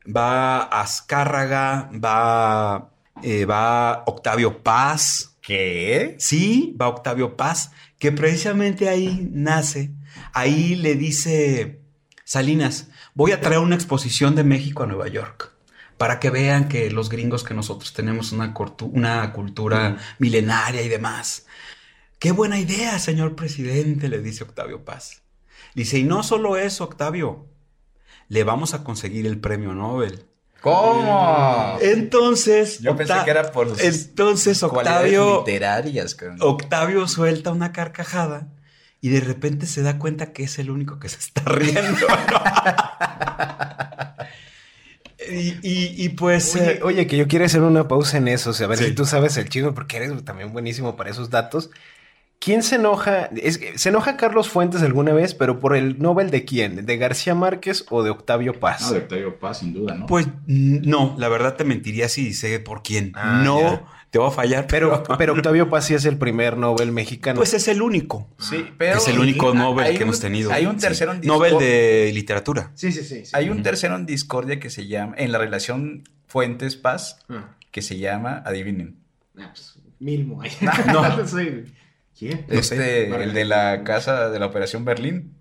[0.05, 2.91] Va Azcárraga, va,
[3.23, 5.37] eh, va Octavio Paz.
[5.41, 6.17] ¿Qué?
[6.19, 9.93] Sí, va Octavio Paz, que precisamente ahí nace.
[10.33, 11.83] Ahí le dice
[12.25, 15.53] Salinas, voy a traer una exposición de México a Nueva York.
[15.99, 21.47] Para que vean que los gringos que nosotros tenemos una, cultura milenaria y demás.
[22.19, 25.24] Qué buena idea, señor presidente, le dice Octavio Paz.
[25.75, 27.47] Dice, y no solo eso, Octavio,
[28.29, 30.27] le vamos a conseguir el premio Nobel.
[30.61, 31.77] ¿Cómo?
[31.83, 36.17] Entonces, Yo pensé que era por sus entonces cualidades Octavio, literarias.
[36.41, 38.49] Octavio suelta una carcajada
[39.03, 41.99] y de repente se da cuenta que es el único que se está riendo.
[45.31, 46.55] y, y- y pues...
[46.57, 48.51] Oye, eh, oye, que yo quiero hacer una pausa en eso.
[48.51, 48.87] O sea, a ver Sí.
[48.87, 51.71] si tú sabes el chisme, porque eres también buenísimo para esos datos.
[52.45, 53.31] ¿Quién se enoja?
[53.37, 56.85] Es ¿Se enoja Carlos Fuentes alguna vez, pero por el Nobel de quién?
[56.85, 58.83] ¿De García Márquez o de Octavio Paz?
[58.83, 60.07] No, de Octavio Paz, sin duda, ¿no?
[60.07, 63.13] Pues no, la verdad te mentiría si sé por quién.
[63.15, 63.85] Ah, no ya.
[64.11, 64.67] te voy a fallar.
[64.67, 67.39] Pero, pero Octavio Paz sí es el primer Nobel mexicano.
[67.39, 68.29] Pues es el único.
[68.39, 68.99] Sí, pero.
[68.99, 70.53] Es el único hay Nobel un- que hemos tenido.
[70.53, 70.81] Hay un Sí.
[70.87, 72.71] tercero en Nobel discor- de literatura.
[72.75, 73.25] Sí, sí, sí.
[73.25, 73.31] sí.
[73.33, 75.15] Hay un tercero en discordia que se llama.
[75.17, 78.43] En la relación Fuentes-Paz, Ah, que se llama.
[78.45, 78.97] Adivinen.
[79.39, 80.43] ah, pues, Milmo.
[80.93, 81.27] No.
[81.29, 81.73] soy-
[82.19, 82.45] ¿Quién?
[82.49, 85.35] Este, el de la casa de la Operación Berlín.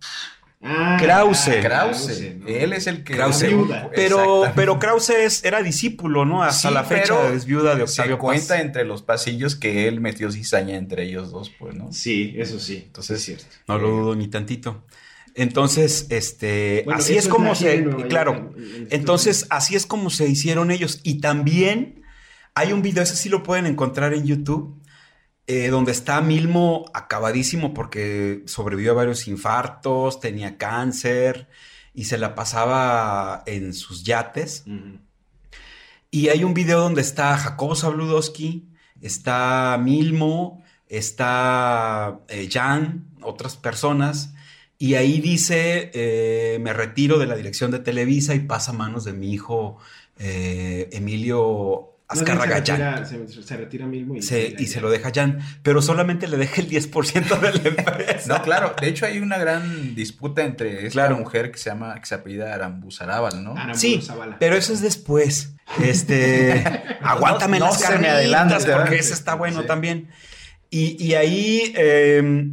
[0.66, 1.58] Ah, Krause.
[1.62, 2.36] Krause.
[2.40, 2.48] ¿no?
[2.48, 3.14] Él es el que.
[3.16, 3.44] Krause.
[3.48, 3.90] viuda.
[3.94, 6.42] Pero, pero Krause es- era discípulo, ¿no?
[6.42, 8.62] Hasta Sí, la fecha es viuda de Se Octavio cuenta Paz.
[8.62, 11.92] entre los pasillos que él metió cizaña entre ellos dos, pues, ¿no?
[11.92, 12.84] Sí, eso sí.
[12.88, 13.46] Entonces, es cierto.
[13.68, 14.86] No lo dudo ni tantito.
[15.36, 18.54] Entonces, este, Bueno, así es como se, Nueva claro.
[18.56, 21.00] en- en- en- Entonces, así es como se hicieron ellos.
[21.04, 22.04] Y también
[22.54, 24.80] hay un video, ese sí lo pueden encontrar en YouTube,
[25.45, 31.49] eh, donde está Milmo acabadísimo porque sobrevivió a varios infartos, tenía cáncer
[31.93, 34.63] y se la pasaba en sus yates.
[36.12, 38.69] Y hay un video donde está Jacobo Zabludowski,
[39.01, 44.34] está Milmo, está eh, Jan, otras personas.
[44.77, 49.03] Y ahí dice, eh, me retiro de la dirección de Televisa y pasa a manos
[49.03, 49.77] de mi hijo
[50.19, 53.06] Emilio Azcárraga Jan.
[53.06, 56.28] Se retira, se, se retira mismo y, Se- y se lo deja Jan, pero solamente
[56.28, 58.38] le deja el 10% de la empresa.
[58.38, 58.73] No, claro.
[58.80, 61.17] De hecho, hay una gran disputa entre esta Claro.
[61.17, 63.56] mujer que se llama, que se apellida Arambuzarábal, ¿no?
[63.76, 64.38] Sí, Zavala.
[64.39, 65.56] pero eso es después.
[65.82, 66.63] Este,
[67.02, 69.67] aguántame No- no las se me carnitas adelante, porque ese está bueno Sí.
[69.67, 70.10] también.
[70.69, 72.52] Y, y ahí eh,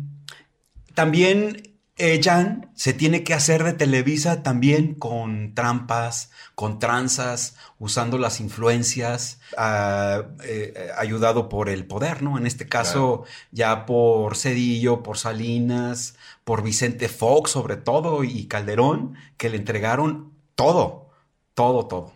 [0.94, 1.62] también
[2.00, 8.40] eh, Jan se tiene que hacer de Televisa también con trampas, con tranzas, usando las
[8.40, 12.38] influencias, ah, eh, ayudado por el poder, ¿no?
[12.38, 19.16] En este caso, ya por Cedillo, por Salinas, por Vicente Fox, sobre todo, y Calderón,
[19.36, 21.10] que le entregaron todo,
[21.54, 22.12] todo, todo.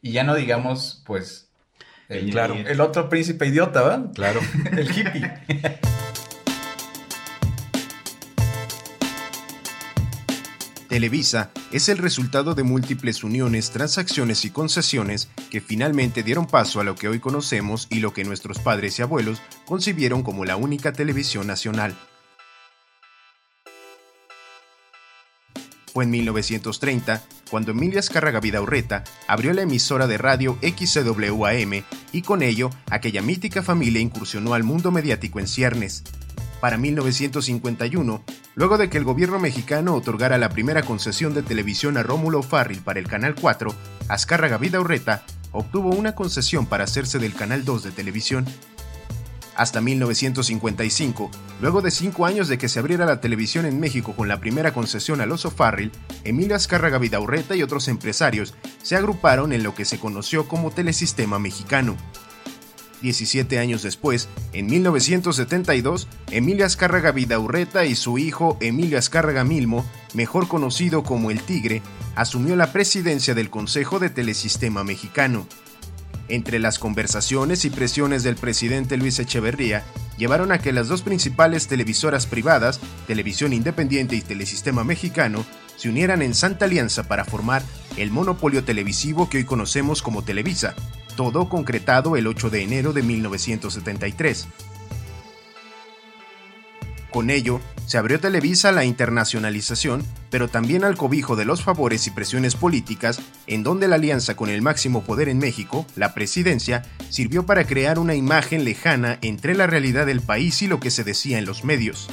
[0.00, 1.50] Y ya no digamos, pues.
[2.08, 2.54] El, Claro.
[2.54, 4.12] el otro príncipe idiota, ¿verdad?
[4.14, 4.40] Claro.
[4.72, 5.30] El hippie.
[10.88, 16.84] Televisa es el resultado de múltiples uniones, transacciones y concesiones que finalmente dieron paso a
[16.84, 20.92] lo que hoy conocemos y lo que nuestros padres y abuelos concibieron como la única
[20.92, 21.94] televisión nacional.
[25.92, 32.42] Fue en 1930 cuando Emilia Azcárraga Vidaurreta abrió la emisora de radio XCWAM y con
[32.42, 36.04] ello aquella mítica familia incursionó al mundo mediático en ciernes.
[36.60, 38.24] Para 1951,
[38.56, 42.80] luego de que el gobierno mexicano otorgara la primera concesión de televisión a Rómulo Farril
[42.82, 43.72] para el Canal 4,
[44.08, 48.44] Azcárraga Vidaurreta obtuvo una concesión para hacerse del Canal 2 de televisión.
[49.54, 54.28] Hasta 1955, luego de cinco años de que se abriera la televisión en México con
[54.28, 55.92] la primera concesión al Oso Farril,
[56.24, 61.38] Emilio Azcárraga Vidaurreta y otros empresarios se agruparon en lo que se conoció como Telesistema
[61.38, 61.96] Mexicano.
[63.00, 69.84] 17 años después, en 1972, Emilio Azcárraga Vidaurreta y su hijo Emilio Azcárraga Milmo,
[70.14, 71.82] mejor conocido como El Tigre,
[72.14, 75.46] asumió la presidencia del Consejo de Telesistema Mexicano.
[76.28, 79.84] Entre las conversaciones y presiones del presidente Luis Echeverría,
[80.18, 86.20] llevaron a que las dos principales televisoras privadas, Televisión Independiente y Telesistema Mexicano, se unieran
[86.22, 87.62] en Santa Alianza para formar
[87.96, 90.74] el monopolio televisivo que hoy conocemos como Televisa,
[91.18, 94.46] todo concretado el 8 de enero de 1973.
[97.10, 102.06] Con ello, se abrió Televisa a la internacionalización, pero también al cobijo de los favores
[102.06, 106.84] y presiones políticas, en donde la alianza con el máximo poder en México, la presidencia,
[107.10, 111.02] sirvió para crear una imagen lejana entre la realidad del país y lo que se
[111.02, 112.08] decía en los medios.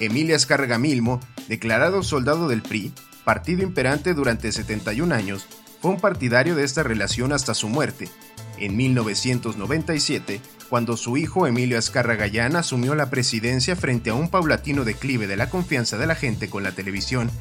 [0.00, 2.90] Emilia Azcárraga Milmo, declarado soldado del PRI,
[3.26, 5.46] partido imperante durante 71 años,
[5.82, 8.08] fue un partidario de esta relación hasta su muerte,
[8.56, 10.40] en 1997,
[10.70, 15.36] cuando su hijo Emilio Azcárraga Llán asumió la presidencia frente a un paulatino declive de
[15.36, 17.32] la confianza de la gente con la televisión.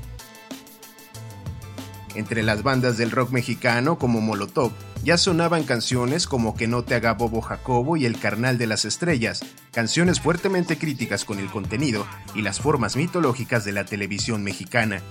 [2.15, 4.71] Entre las bandas del rock mexicano como Molotov
[5.03, 8.85] ya sonaban canciones como Que no te haga bobo Jacobo y El carnal de las
[8.85, 15.01] estrellas, canciones fuertemente críticas con el contenido y las formas mitológicas de la televisión mexicana.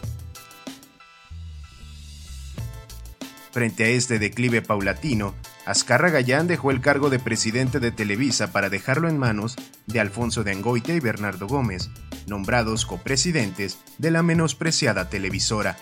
[3.52, 5.34] Frente a este declive paulatino,
[5.66, 10.44] Azcárraga Llán dejó el cargo de presidente de Televisa para dejarlo en manos de Alfonso
[10.44, 11.90] de Angoitia y Bernardo Gómez,
[12.26, 15.76] nombrados copresidentes de la menospreciada televisora.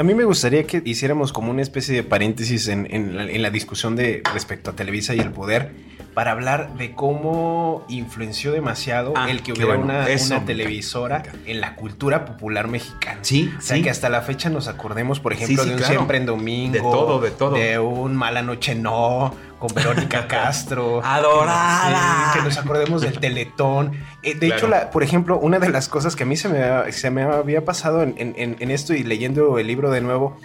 [0.00, 3.42] A mí me gustaría que hiciéramos como una especie de paréntesis en, en la, en
[3.42, 5.72] la discusión de respecto a Televisa y el poder
[6.14, 9.84] para hablar de cómo influenció demasiado Ah, el que hubiera bueno.
[9.84, 13.18] una, una televisora en la cultura popular mexicana.
[13.22, 13.82] Sí, O sea, sí.
[13.82, 15.92] que hasta la fecha nos acordemos, por ejemplo, Sí, sí, de un claro.
[15.94, 16.72] Siempre en Domingo.
[16.72, 17.52] De todo, de todo.
[17.54, 21.00] De un Mala Noche No, con Verónica Castro.
[21.04, 22.32] Adorada.
[22.32, 23.92] Sí, que nos acordemos del Teletón.
[24.22, 24.56] Eh, de Claro.
[24.56, 27.22] hecho, la- por ejemplo, una de las cosas que a mí se me, se me
[27.22, 30.36] había pasado en- en- en esto y leyendo el libro de nuevo,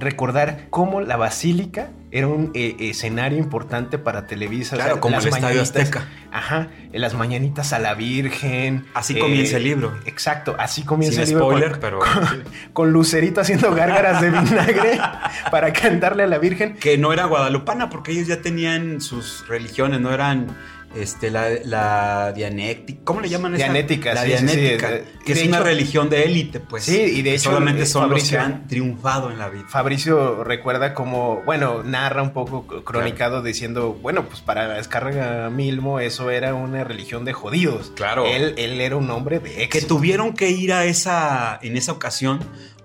[0.00, 4.76] recordar cómo la Basílica era un eh, escenario importante para Televisa.
[4.76, 6.08] O Claro, sea, como las el Estadio mañanitas- Azteca.
[6.32, 8.84] Ajá, en las mañanitas a la Virgen.
[8.94, 9.92] Así comienza el libro.
[10.04, 11.44] Exacto, así comienza Sin el libro.
[11.46, 14.98] spoiler, con- pero- Con, con Lucerito haciendo gárgaras de vinagre
[15.50, 16.74] para cantarle a la Virgen.
[16.76, 20.56] Que no era guadalupana, porque ellos ya tenían sus religiones, no eran
[20.94, 23.00] este, la, la dianética.
[23.04, 23.64] ¿Cómo le llaman esa?
[23.64, 24.44] Dianética, La sí, sí, sí.
[24.56, 24.90] dianética.
[25.24, 26.84] Que es una religión de élite, pues.
[26.84, 29.48] Sí, y de que hecho, Solamente eh, son los que Fabricio- han triunfado en la
[29.48, 29.64] vida.
[29.68, 36.30] Fabricio recuerda como, bueno, narra un poco cronicado diciendo, bueno, pues para Escárraga Milmo eso
[36.30, 37.92] era una religión de jodidos.
[37.96, 38.26] Claro.
[38.26, 39.86] Él, él era un hombre de Que éxito.
[39.96, 42.40] tuvieron que ir a esa, en esa ocasión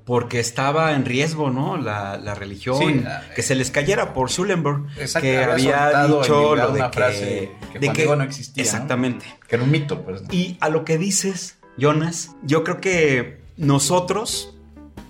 [0.09, 1.77] porque estaba en riesgo, ¿no?
[1.77, 3.03] La, la religión, Sí,
[3.35, 7.89] que se les cayera por Schulenburg, Exacto, que había dicho lo de que, que de
[7.89, 8.67] Diego no existía, ¿no?
[8.67, 9.27] Exactamente.
[9.47, 10.23] Que era un mito, pues.
[10.23, 10.27] ¿no?
[10.31, 14.55] Y a lo que dices, Jonas, yo creo que nosotros,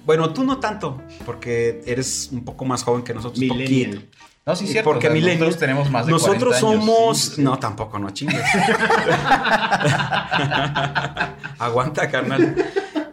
[0.06, 3.92] bueno, tú no tanto, porque eres un poco más joven que nosotros, Millennial.
[3.92, 4.18] poquito.
[4.46, 4.90] No, sí, cierto.
[4.90, 6.86] Porque o sea, nosotros tenemos más de Nosotros 40 años.
[6.86, 7.18] somos.
[7.20, 7.42] Sí, sí.
[7.42, 8.42] No, tampoco, no chingues.
[11.58, 12.54] Aguanta, carnal.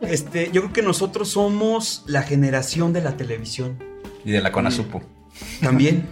[0.02, 3.82] Este, yo creo que nosotros somos la generación de la televisión.
[4.24, 5.02] Y de la Conasupo.
[5.60, 6.06] También.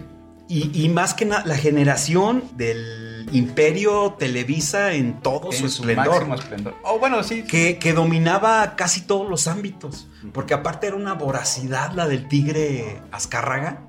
[0.47, 5.81] Y, y más que nada, la generación del imperio Televisa en todo su En su
[5.81, 6.07] esplendor.
[6.07, 6.75] máximo esplendor.
[6.83, 7.43] Oh, bueno, sí.
[7.43, 10.07] Que, que dominaba casi todos los ámbitos.
[10.33, 13.81] Porque aparte era una voracidad la del tigre Azcárraga.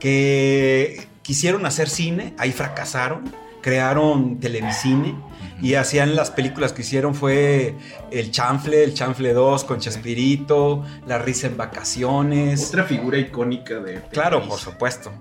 [0.00, 3.32] Que quisieron hacer cine, ahí fracasaron.
[3.60, 5.14] Crearon televisine
[5.60, 7.74] y hacían las películas que hicieron fue
[8.10, 12.68] El Chanfle, El Chanfle 2 con Chespirito, La Risa en Vacaciones.
[12.68, 14.02] Otra figura icónica de.
[14.10, 15.12] Claro, por supuesto.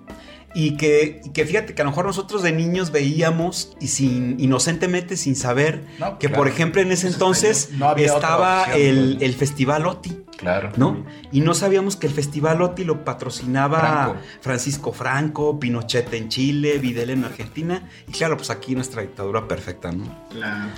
[0.60, 4.40] Y que, y que fíjate que a lo mejor nosotros de niños veíamos y sin
[4.40, 6.42] inocentemente sin saber No, que claro.
[6.42, 10.72] por ejemplo en ese entonces No había otra estaba opción, el, el Festival OTI, Claro.
[10.76, 11.06] ¿no?
[11.32, 14.16] Y no sabíamos que el Festival OTI lo patrocinaba Franco.
[14.42, 19.92] Francisco Franco, Pinochet en Chile, Videla en Argentina y claro, pues aquí nuestra dictadura perfecta,
[19.92, 20.06] ¿no?
[20.32, 20.70] Claro.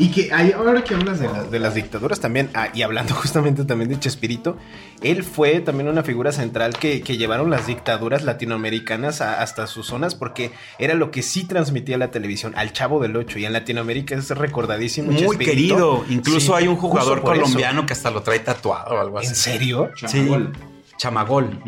[0.00, 1.38] Y que hay, ahora que hablas de de, la.
[1.42, 4.56] las- de las dictaduras también, ah, y hablando justamente también de Chespirito,
[5.02, 9.86] él fue también una figura central que, que llevaron las dictaduras latinoamericanas a- hasta sus
[9.86, 13.52] zonas porque era lo que sí transmitía la televisión, al Chavo del Ocho, y en
[13.52, 15.12] Latinoamérica es recordadísimo.
[15.12, 15.44] Muy Chespirito.
[15.50, 17.26] querido, incluso Sí, hay un jugador eso.
[17.26, 19.28] colombiano que hasta lo trae tatuado o algo así.
[19.28, 19.90] ¿En serio?
[19.96, 20.52] Sí, Chamagol.
[20.96, 21.60] Chamagol,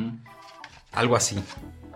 [0.93, 1.37] algo así.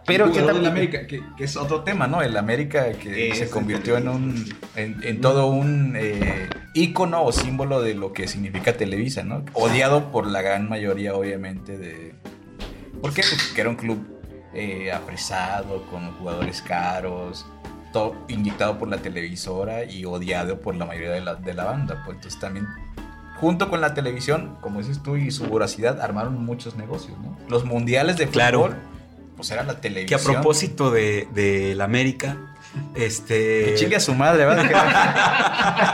[0.07, 0.67] Pero que también...
[0.67, 2.23] América, que, que es otro tema, ¿no?
[2.23, 7.33] El América que Es se convirtió en un en, en todo un eh, ícono o
[7.33, 9.45] símbolo de lo que significa Televisa, ¿no?
[9.53, 12.15] Odiado por la gran mayoría, obviamente, de...
[13.01, 13.23] ¿Por qué?
[13.23, 14.07] Pues porque era un club
[14.55, 17.45] eh, apresado, con jugadores caros,
[17.93, 22.03] todo inyectado por la televisora y odiado por la mayoría de la, de la banda.
[22.05, 22.67] Pues entonces también
[23.37, 27.37] junto con la televisión, como dices tú, y su voracidad, armaron muchos negocios, ¿no?
[27.49, 28.75] Los mundiales de fútbol, Claro.
[29.37, 30.21] Pues era la Que televisión.
[30.21, 32.37] a propósito de, de la América,
[32.95, 33.65] este.
[33.67, 34.65] Que chingue a su madre, ¿verdad?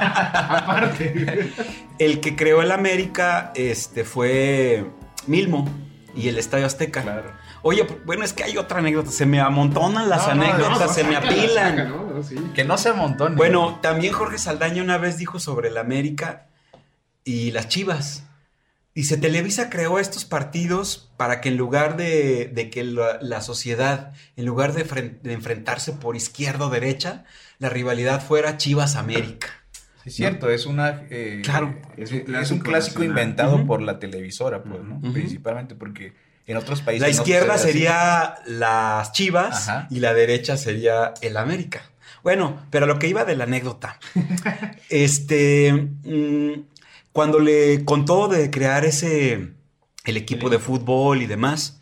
[0.51, 1.53] Aparte.
[1.99, 4.87] El que creó el América este, fue
[5.27, 5.69] Milmo
[6.15, 7.03] y el Estadio Azteca.
[7.03, 7.33] Claro.
[7.63, 9.11] Oye, bueno, es que hay otra anécdota.
[9.13, 11.77] Se me amontonan las No, no, anécdotas, no, se me apilan.
[11.77, 12.03] saca, ¿no?
[12.07, 12.35] No, sí.
[12.55, 13.37] Que no se amontone.
[13.37, 16.49] Bueno, también Jorge Saldaña una vez dijo sobre el América
[17.25, 18.25] y las Chivas.
[18.95, 24.13] Dice, Televisa creó estos partidos para que en lugar de, de que la, la sociedad,
[24.37, 27.25] en lugar de, fren- de enfrentarse por izquierda o derecha,
[27.59, 29.49] la rivalidad fuera Chivas América.
[30.03, 31.05] Sí, es cierto, es una.
[31.11, 31.75] eh, Claro.
[31.97, 35.01] Es Es un clásico inventado por la televisora, pues, ¿no?
[35.13, 36.13] Principalmente porque
[36.47, 37.01] en otros países.
[37.09, 37.69] La no izquierda así.
[37.69, 39.87] sería las Chivas Ajá.
[39.91, 41.83] y la derecha sería el América.
[42.25, 43.99] Bueno, pero a lo que iba de la anécdota.
[44.91, 46.53] este, mm,
[47.13, 49.55] cuando le contó de crear ese,
[50.05, 51.81] el equipo de fútbol y demás,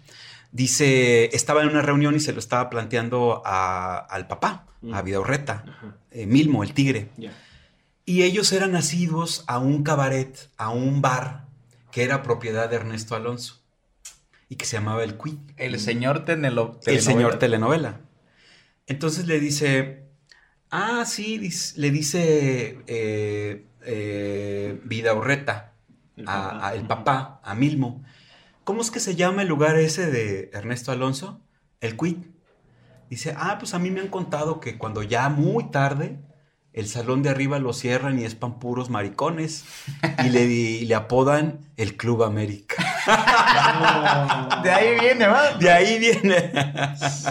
[0.52, 5.04] dice, estaba en una reunión y se lo estaba planteando a- al papá, a Mm.
[5.04, 5.64] Vidaurreta,
[6.10, 7.08] eh, Milmo, el tigre.
[7.16, 7.32] Ya.
[8.04, 11.46] Y ellos eran asiduos a un cabaret, a un bar
[11.92, 13.62] que era propiedad de Ernesto Alonso
[14.48, 15.38] y que se llamaba El Cuy.
[15.56, 17.38] El señor tenelo- El señor telenovela.
[17.38, 18.00] telenovela.
[18.86, 20.06] Entonces le dice,
[20.70, 21.38] ah, sí,
[21.76, 25.72] le dice eh, eh, Vidaurreta
[26.16, 26.66] El a- papá.
[26.68, 28.04] a el papá, a Milmo.
[28.64, 31.40] ¿cómo es que se llama el lugar ese de Ernesto Alonso?
[31.80, 32.18] El Quid.
[33.08, 36.20] Dice, ah, pues a mí me han contado que cuando ya muy tarde
[36.72, 39.64] el salón de arriba lo cierran y es pan puros maricones
[40.24, 42.76] y le, y le apodan el Club América.
[44.62, 45.54] De ahí viene, ¿va?
[45.54, 46.52] De ahí viene.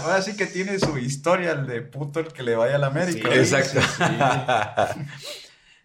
[0.03, 2.87] Ahora sí que tiene su historia el de puto el que le vaya a la
[2.87, 3.29] América.
[3.31, 3.79] Sí, exacto.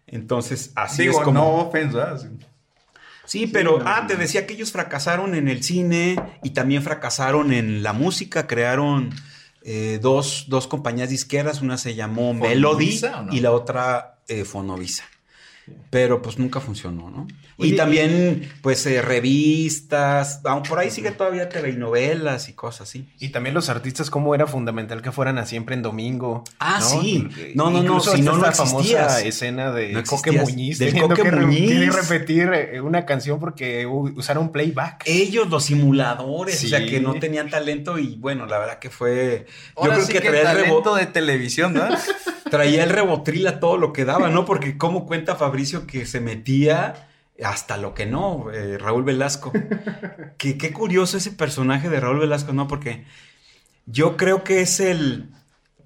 [0.07, 1.39] Entonces, así Digo, es como...
[1.39, 2.19] no ¿verdad?
[2.19, 2.27] Sí.
[3.25, 7.81] Sí, pero ah, te decía que ellos fracasaron en el cine y también fracasaron en
[7.81, 8.45] la música.
[8.45, 9.09] Crearon
[9.63, 11.61] eh, dos, dos compañías disqueras.
[11.61, 13.01] Una se llamó Melody
[13.31, 15.05] y la otra eh, Fonovisa.
[15.89, 17.27] Pero pues nunca funcionó, ¿no?
[17.57, 20.41] Oye, y también, pues, eh, revistas.
[20.43, 23.09] aún por ahí sigue todavía TV y novelas y cosas así.
[23.19, 26.43] Y también los artistas, cómo era fundamental que fueran a siempre en domingo.
[26.59, 27.01] Ah, ¿no?
[27.01, 27.27] sí.
[27.55, 30.31] No, no, no, si no, no esta famosa escena de No Coque.
[30.33, 30.79] Muñiz.
[30.79, 31.95] Del Coque que Muñiz.
[31.95, 35.03] repetir eh, una canción porque usaron playback.
[35.05, 36.87] Ellos, los simuladores, o sea, Sí.
[36.87, 39.45] que no tenían talento y bueno, la verdad que fue...
[39.75, 41.97] Ahora sí que, traía el talento de televisión, ¿verdad?
[42.49, 44.45] traía el rebotril a todo lo que daba, ¿no?
[44.45, 47.07] Porque cómo cuenta Fabricio que se metía
[47.41, 49.53] hasta lo que no, eh, Raúl Velasco.
[50.37, 52.67] que, qué curioso ese personaje de Raúl Velasco, ¿no?
[52.67, 53.05] Porque
[53.85, 55.29] yo creo que es el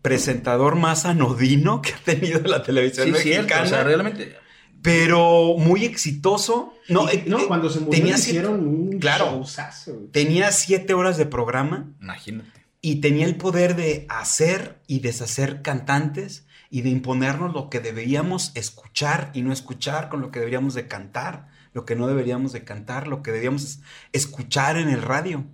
[0.01, 3.43] presentador más anodino que ha tenido la televisión Sí, mexicana.
[3.47, 3.63] cierto.
[3.63, 4.35] O sea, realmente.
[4.81, 6.73] Pero muy exitoso.
[6.87, 9.25] No, eh, no, cuando se murió tenía le siete- hicieron un Claro.
[9.25, 9.91] showzazo.
[10.11, 12.65] Tenía siete horas de programa Imagínate.
[12.81, 18.51] y tenía el poder de hacer y deshacer cantantes y de imponernos lo que deberíamos
[18.55, 22.63] escuchar y no escuchar con lo que deberíamos de cantar, lo que no deberíamos de
[22.63, 23.79] cantar, lo que deberíamos es-
[24.13, 25.45] escuchar en el radio.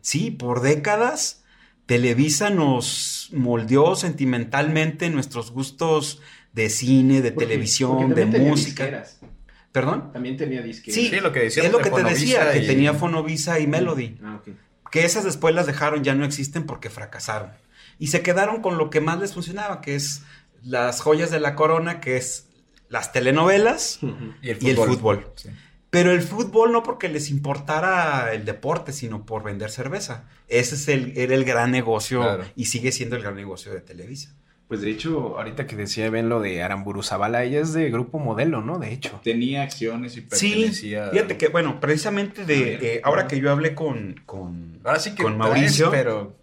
[0.00, 1.38] Sí, por décadas
[1.86, 6.20] Televisa nos moldeó sentimentalmente nuestros gustos
[6.52, 8.84] de cine, de Porque- televisión, porque de también tenía música.
[8.84, 9.20] disqueras.
[9.72, 10.12] ¿Perdón?
[10.12, 10.94] También tenía disqueras.
[10.94, 13.66] Sí, Sí, lo que decíamos es lo que te decía, que y- tenía Fonovisa y
[13.66, 14.18] Melody.
[14.22, 14.54] Ah, ok.
[14.90, 17.50] Que esas después las dejaron, ya no existen porque fracasaron.
[17.98, 20.22] Y se quedaron con lo que más les funcionaba, que es
[20.64, 22.48] las joyas de la corona, que es
[22.88, 23.98] las telenovelas
[24.42, 25.26] Y el y el fútbol.
[25.36, 25.48] Sí.
[25.90, 30.24] Pero el fútbol no porque les importara el deporte, sino por vender cerveza.
[30.48, 32.44] Ese es el, era el gran negocio Claro.
[32.56, 34.34] y sigue siendo el gran negocio de Televisa.
[34.68, 38.18] Pues de hecho, ahorita que decía Ben lo de Aramburu Zavala, ella es de grupo
[38.18, 38.78] modelo, ¿no?
[38.78, 39.20] De hecho.
[39.22, 41.10] Tenía acciones y Sí, pertenecía.
[41.10, 45.22] fíjate que, bueno, precisamente de eh, ahora que yo hablé con, con, Ahora sí que
[45.24, 46.34] con traes, Mauricio, pero.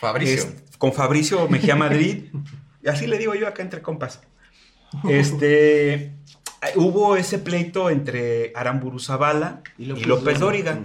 [0.00, 0.34] Fabricio.
[0.34, 2.24] Es- con Fabricio Mejía Madrid.
[2.86, 4.22] y así le digo yo acá entre compas.
[5.08, 6.12] Este.
[6.76, 10.78] Hubo ese pleito entre Aramburu Zavala y López, Dóriga,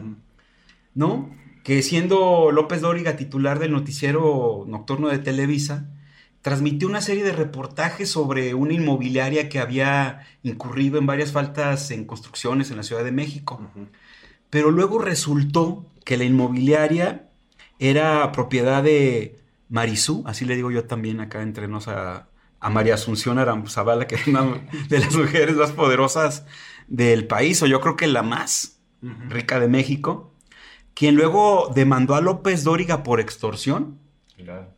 [0.96, 1.30] ¿no?
[1.64, 5.90] Que siendo López Dóriga titular del noticiero nocturno de Televisa,
[6.42, 12.06] transmitió una serie de reportajes sobre una inmobiliaria que había incurrido en varias faltas en
[12.06, 13.62] construcciones en la Ciudad de México.
[14.50, 17.30] Pero luego resultó que la inmobiliaria
[17.80, 19.41] era propiedad de
[19.72, 22.28] Marisú, así le digo yo también acá entre nos a,
[22.60, 26.46] a María Asunción Arambuzabala, que es una de las mujeres más poderosas
[26.88, 30.36] del país, o yo creo que la más rica de México,
[30.94, 33.98] quien luego demandó a López Dóriga por extorsión.
[34.36, 34.76] Claro.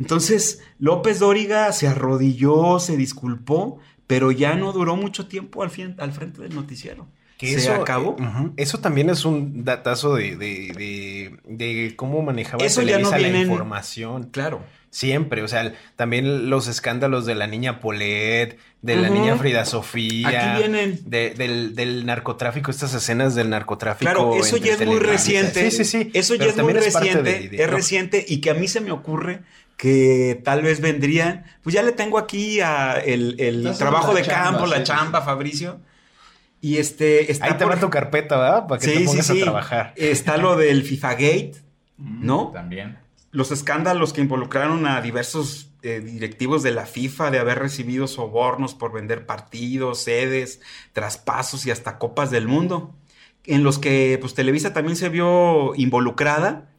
[0.00, 3.78] Entonces, López Dóriga se arrodilló, se disculpó,
[4.08, 7.06] pero ya no duró mucho tiempo al frente del noticiero.
[7.38, 8.16] Que se eso, acabó.
[8.20, 13.10] eh, eso también es un datazo de, de, de- de cómo manejaba Eso ya no
[13.10, 14.24] Televisa viene la en- información.
[14.30, 14.60] Claro.
[14.90, 20.28] Siempre, o sea, también los escándalos de la niña Polet, de la niña Frida Sofía.
[20.28, 21.00] Aquí vienen.
[21.06, 24.08] de- del, del narcotráfico, estas escenas del narcotráfico.
[24.08, 25.68] Claro, eso ya es muy reciente.
[25.72, 26.10] Sí, sí, sí.
[26.14, 27.22] Eso ya Pero es muy reciente.
[27.24, 29.40] de- de- es no, reciente y que a mí se me ocurre
[29.76, 31.44] que tal vez vendrían.
[31.64, 35.22] Pues ya le tengo aquí a el, el trabajo de chamba, campo, la sí, chamba,
[35.22, 35.80] Fabricio.
[36.64, 38.66] Y este está Ahí te va tu carpeta, ¿verdad?
[38.66, 39.92] Para que te pongas a trabajar.
[39.96, 41.64] Está lo del FIFA Gate,
[41.96, 42.50] Mm, ¿no?
[42.52, 42.98] También.
[43.30, 48.74] Los escándalos que involucraron a diversos eh, directivos de la FIFA de haber recibido sobornos
[48.74, 50.60] por vender partidos, sedes,
[50.92, 52.94] traspasos y hasta copas del mundo,
[53.44, 56.70] en los que pues Televisa también se vio involucrada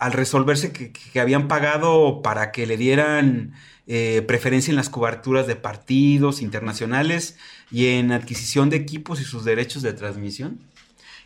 [0.00, 3.52] al resolverse que, habían pagado para que le dieran
[3.86, 7.36] eh, preferencia en las coberturas de partidos internacionales
[7.70, 10.58] y en adquisición de equipos y sus derechos de transmisión.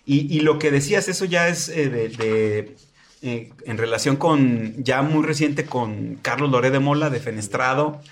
[0.06, 2.76] Y, lo que decías, eso ya es eh, de, de,
[3.22, 8.02] eh, en relación con, ya muy reciente con Carlos Loré de Mola, defenestrado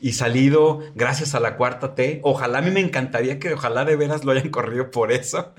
[0.00, 2.20] y salido gracias a la cuarta T.
[2.24, 5.54] Ojalá a mí me encantaría que ojalá de veras lo hayan corrido por eso.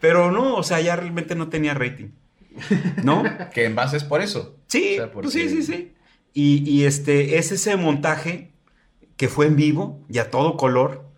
[0.00, 2.10] Pero no, o sea, ya realmente no tenía rating.
[3.02, 3.22] ¿No?
[3.54, 4.56] Que en base es por eso.
[4.68, 5.92] Sí, O sea, porque- pues sí, sí, sí.
[6.32, 8.52] Y, y este, es ese montaje
[9.16, 11.08] que fue en vivo y a todo color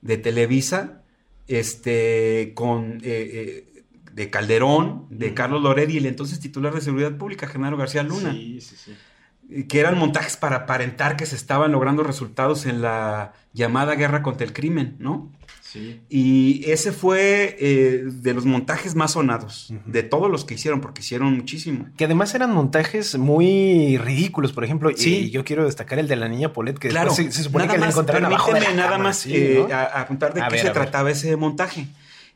[0.00, 1.02] de Televisa,
[1.48, 7.16] este, con, eh, eh, de Calderón, de Carlos Loret y el entonces titular de Seguridad
[7.16, 8.32] Pública, Genaro García Luna.
[8.32, 9.64] Sí, sí, sí.
[9.64, 14.46] Que eran montajes para aparentar que se estaban logrando resultados en la llamada guerra contra
[14.46, 15.32] el crimen, ¿no?
[15.74, 16.00] Sí.
[16.08, 21.00] Y ese fue eh, de los montajes más sonados, de todos los que hicieron, porque
[21.00, 21.88] hicieron muchísimo.
[21.96, 24.90] Que además eran montajes muy ridículos, por ejemplo.
[24.94, 25.16] Sí.
[25.16, 27.74] Y yo quiero destacar el de la niña Polet, que Claro, se, se supone nada
[27.74, 29.74] que más, encontraron abajo de la nada cama, más sí, eh, ¿no?
[29.74, 31.88] a, a contar de A qué ver, se trataba ese montaje.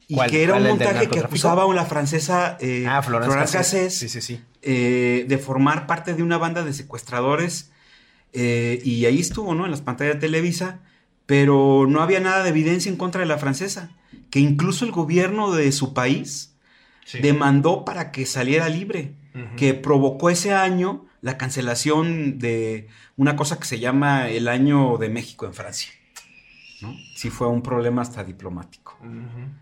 [0.09, 3.03] Y que era un ¿Cuál, el del montaje que acusaba a la francesa eh, Ah,
[3.03, 3.95] Florence Florence Cassés.
[3.95, 7.71] Sí, eh, de formar parte de una banda de secuestradores.
[8.33, 9.65] y ahí estuvo, ¿no?
[9.65, 10.81] En las pantallas de Televisa.
[11.29, 13.91] Pero no había nada de evidencia en contra de la francesa.
[14.31, 16.57] Que incluso el gobierno de su país
[17.21, 19.13] demandó para que saliera libre.
[19.59, 25.11] Que provocó ese año la cancelación de una cosa que se llama el año de
[25.11, 25.93] México en Francia.
[26.81, 26.97] ¿No?
[27.15, 28.97] Sí fue un problema hasta diplomático.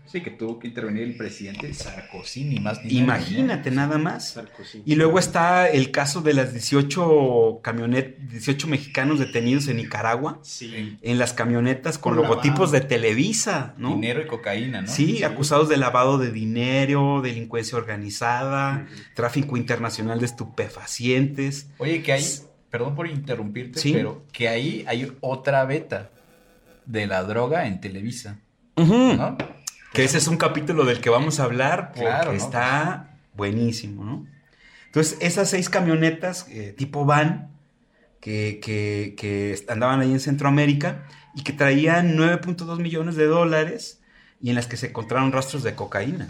[0.05, 4.29] Sí, que tuvo que intervenir el presidente Sarkozy, ni más ni menos, Imagínate nada más.
[4.33, 4.81] Sarkozy.
[4.85, 10.97] Y luego está el caso de las 18 camionet 18 mexicanos detenidos en Nicaragua, Sí.
[11.01, 12.71] en las camionetas con logotipos lavado.
[12.71, 13.93] de Televisa, ¿no?
[13.95, 14.87] Dinero y cocaína, ¿no?
[14.87, 21.69] Sí, acusados de lavado de dinero, delincuencia organizada, tráfico internacional de estupefacientes.
[21.77, 22.25] Oye, que hay,
[22.69, 23.93] perdón por interrumpirte, Sí.
[23.93, 26.11] pero que ahí hay otra beta
[26.87, 28.37] de la droga en Televisa,
[28.75, 29.37] ¿no?
[29.93, 32.37] Que ese es un capítulo del que vamos a hablar porque Claro, ¿no?
[32.37, 34.25] está buenísimo, ¿no?
[34.87, 37.49] Entonces, esas seis camionetas eh, tipo van
[38.21, 41.03] que, que- que andaban ahí en Centroamérica
[41.35, 44.01] y que traían 9.2 millones de dólares
[44.41, 46.27] y en las que se encontraron rastros de cocaína.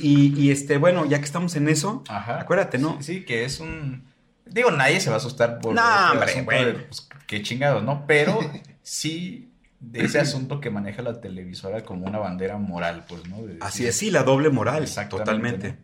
[0.00, 2.40] y, y, este, bueno, ya que estamos en eso, Ajá.
[2.40, 2.96] acuérdate, ¿no?
[3.02, 4.04] Sí, sí, que es un...
[4.46, 5.74] Digo, nadie se va a asustar por...
[5.74, 5.82] No,
[6.12, 6.78] hombre, bueno.
[6.88, 8.04] pues, qué chingados, ¿no?
[8.06, 8.38] Pero
[8.82, 9.48] sí
[9.80, 13.42] de ese asunto que maneja la televisora como una bandera moral, pues, ¿no?
[13.42, 15.68] De Así es, sí, la doble moral, totalmente.
[15.70, 15.76] ¿no?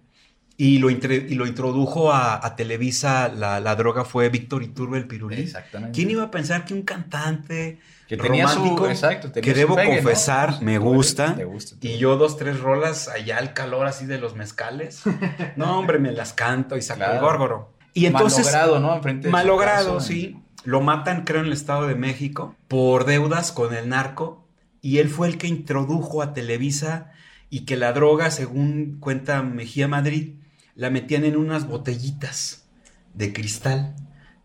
[0.60, 5.06] Y lo, y lo introdujo a, a Televisa, la, la droga fue Víctor Iturbe el
[5.06, 5.40] Pirulí.
[5.42, 5.94] Exactamente.
[5.94, 7.78] ¿Quién iba a pensar que un cantante
[8.08, 11.76] Que tenía su- romántico, exacto, tenía que su debo confesar, me gusta, eres- te gusta,
[11.80, 15.02] te y yo dos, tres rolas allá al calor así de los mezcales,
[15.56, 17.72] no hombre, me las canto y saco el górgoro.
[17.94, 18.96] Y entonces, Malogrado, ¿no?
[18.96, 23.74] Enfrente de malogrado, sí, lo matan creo en el Estado de México por deudas con
[23.74, 24.44] el narco
[24.80, 27.12] y él fue el que introdujo a Televisa
[27.50, 30.34] y que la droga, según cuenta Mejía Madrid,
[30.74, 32.68] la metían en unas botellitas
[33.14, 33.96] de cristal.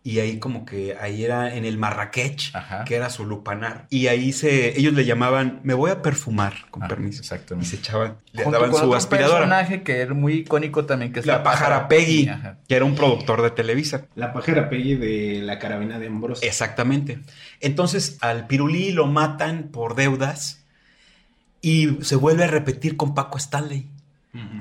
[0.05, 2.83] Y ahí como que ahí era en el Marrakech, Ajá.
[2.83, 3.85] que era su lupanar.
[3.89, 7.21] Y ahí se, ellos le llamaban, me voy a perfumar, con Ah, permiso.
[7.21, 7.67] exactamente.
[7.67, 9.37] Y se echaban, le Junto daban con su otro aspiradora.
[9.45, 12.57] personaje que era muy icónico también, que es La pájara Peggy, Ajá.
[12.67, 14.05] que era un productor de Televisa.
[14.15, 16.45] La pajera Peggy de la carabina de Ambrosio.
[16.45, 17.19] Exactamente.
[17.61, 20.65] Entonces al Pirulí lo matan por deudas
[21.61, 23.87] y se vuelve a repetir con Paco Stanley.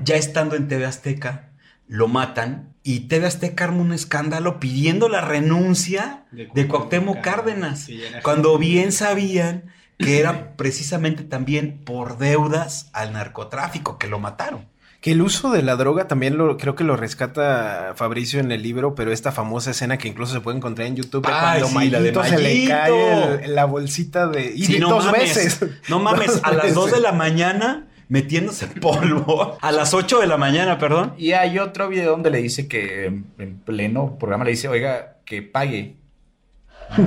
[0.05, 1.49] Ya estando en TV Azteca,
[1.87, 7.87] lo matan y TV Azteca arma un escándalo pidiendo la renuncia De de, Cuauhtémoc Cárdenas,
[8.23, 9.65] cuando bien sabían
[9.97, 14.67] que era precisamente también por deudas al narcotráfico que lo mataron.
[14.99, 18.63] Que el uso de la droga también lo creo que lo rescata Fabricio en el
[18.63, 21.89] libro, pero esta famosa escena que incluso se puede encontrar en YouTube Ay, cuando sí,
[21.89, 25.05] la de Mayito se le cae el- la bolsita de y Sí, de no dos
[25.05, 25.21] mames.
[25.35, 25.59] veces.
[25.89, 29.57] No mames, Dos a las 2 de la mañana metiéndose polvo.
[29.61, 31.13] A las 8 de la mañana, perdón.
[31.17, 35.17] Y hay otro video donde le dice que en, en pleno programa le dice, oiga,
[35.25, 35.95] que pague.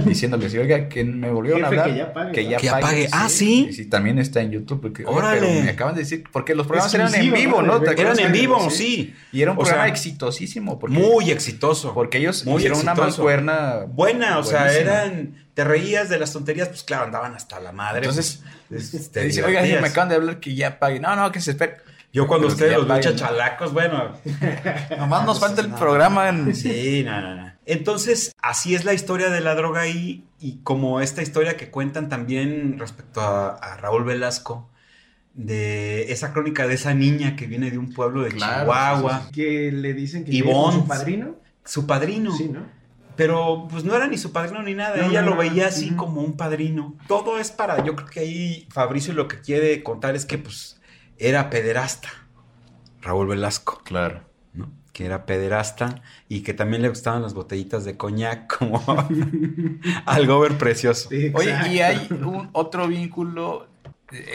[0.05, 1.95] Diciéndole, sí, oiga, que me volvieron a Jefe, hablar.
[1.95, 3.09] que ya pague, Que ya Que apague.
[3.13, 3.69] Ah, ¿sí?
[3.71, 4.81] Y sí, también está en YouTube.
[4.81, 5.41] Porque, oiga, Órale.
[5.41, 7.79] pero me acaban de decir, porque los programas eran en vivo, ¿no?
[7.79, 7.81] ¿no?
[7.81, 9.15] ¿Te Eran en que- vivo, sí.
[9.33, 10.79] Y era un O programa sea, exitosísimo.
[10.79, 11.95] Porque, Muy exitoso.
[11.95, 13.81] Porque ellos Muy hicieron una mancuerna.
[13.89, 15.47] Buena, o sea, eran.
[15.55, 18.01] Te reías de las tonterías, pues claro, andaban hasta la madre.
[18.01, 21.01] Entonces, pues, Te dice, oiga, me acaban de hablar que ya pague.
[21.01, 21.77] No, no, que se espere.
[22.13, 24.13] Yo cuando Pero ustedes que los ven chachalacos, bueno.
[24.99, 26.55] Nomás nos falta el programa en...
[26.55, 27.53] Sí, no, no, no.
[27.67, 30.25] Entonces, así es la historia de la droga ahí.
[30.41, 34.71] Y como esta historia que cuentan también respecto a, a Raúl Velasco,
[35.35, 39.71] de esa crónica de esa niña que viene de un pueblo de Claro, Chihuahua, Que
[39.71, 40.79] le dicen que Ivonne.
[40.81, 41.35] su padrino.
[41.65, 42.35] su padrino.
[42.35, 42.61] Sí, ¿no?
[43.17, 45.67] Pero pues no era ni su padrino ni nada, No, ella no, lo no, veía
[45.69, 46.97] así como un padrino.
[47.09, 50.81] Todo es para, yo creo que ahí Fabricio lo que quiere contar es que pues
[51.19, 52.09] era pederasta,
[53.03, 54.23] Raúl Velasco, Claro.
[54.97, 58.83] Que era pederasta y que también le gustaban las botellitas de coñac como
[60.07, 61.11] al gober precioso.
[61.11, 63.67] Sí, Oye, y hay un otro vínculo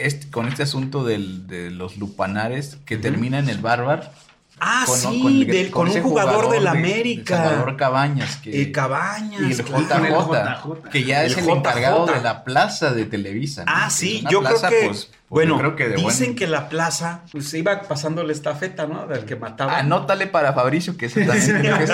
[0.00, 4.04] este- con este asunto del- de los lupanares que termina en el bárbaro.
[4.64, 7.36] Ah, sí, con, un jugador, del América.
[7.36, 8.36] Salvador Cabañas.
[8.36, 9.40] Que, eh, Cabañas.
[9.40, 13.64] Y el JJ, que ya es el encargado de la plaza de Televisa.
[13.66, 14.86] Ah, sí, yo creo que...
[14.86, 18.86] Pues, pues, bueno, creo que dicen que la plaza pues, se iba pasando la estafeta,
[18.86, 19.06] ¿no?
[19.06, 19.78] Del que mataba.
[19.78, 21.86] Anótale para Fabricio que ese también que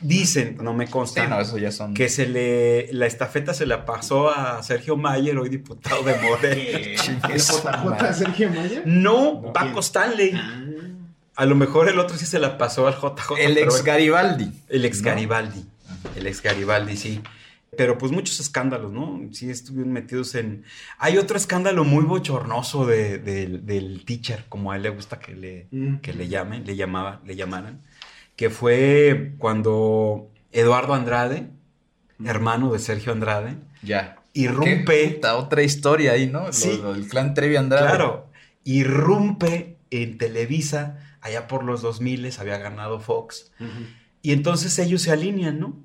[0.00, 1.24] Dicen, no me consta.
[1.24, 1.92] Sí, no, eso ya son.
[1.92, 7.08] Que se le, la estafeta se la pasó a Sergio Mayer, hoy diputado de Morelos.
[7.30, 8.82] ¿El JJ Sergio Mayer?
[8.86, 10.32] No, Paco Stanley.
[11.42, 13.32] A lo mejor el otro sí se la pasó al JJ.
[13.40, 14.52] El ex Garibaldi.
[14.68, 15.66] El ex Garibaldi.
[16.14, 17.20] El ex Garibaldi, sí.
[17.76, 19.20] Pero pues muchos escándalos, ¿no?
[19.32, 20.62] Sí estuvieron metidos en...
[20.98, 25.66] Hay otro escándalo muy bochornoso de, del teacher, como a él le gusta que le,
[25.72, 25.96] mm.
[25.96, 27.82] que le llamen, le llamaba, le llamaran,
[28.36, 31.48] que fue cuando Eduardo Andrade,
[32.18, 32.28] mm.
[32.28, 34.14] hermano de Sergio Andrade, ya.
[34.32, 35.06] irrumpe...
[35.06, 36.52] Está otra historia ahí, ¿no?
[36.52, 36.80] Sí.
[36.94, 37.88] el clan Trevi Andrade.
[37.88, 38.28] Claro,
[38.62, 43.52] irrumpe en Televisa allá por los 2000 había ganado Fox.
[44.20, 45.76] Y entonces ellos se alinean, ¿no?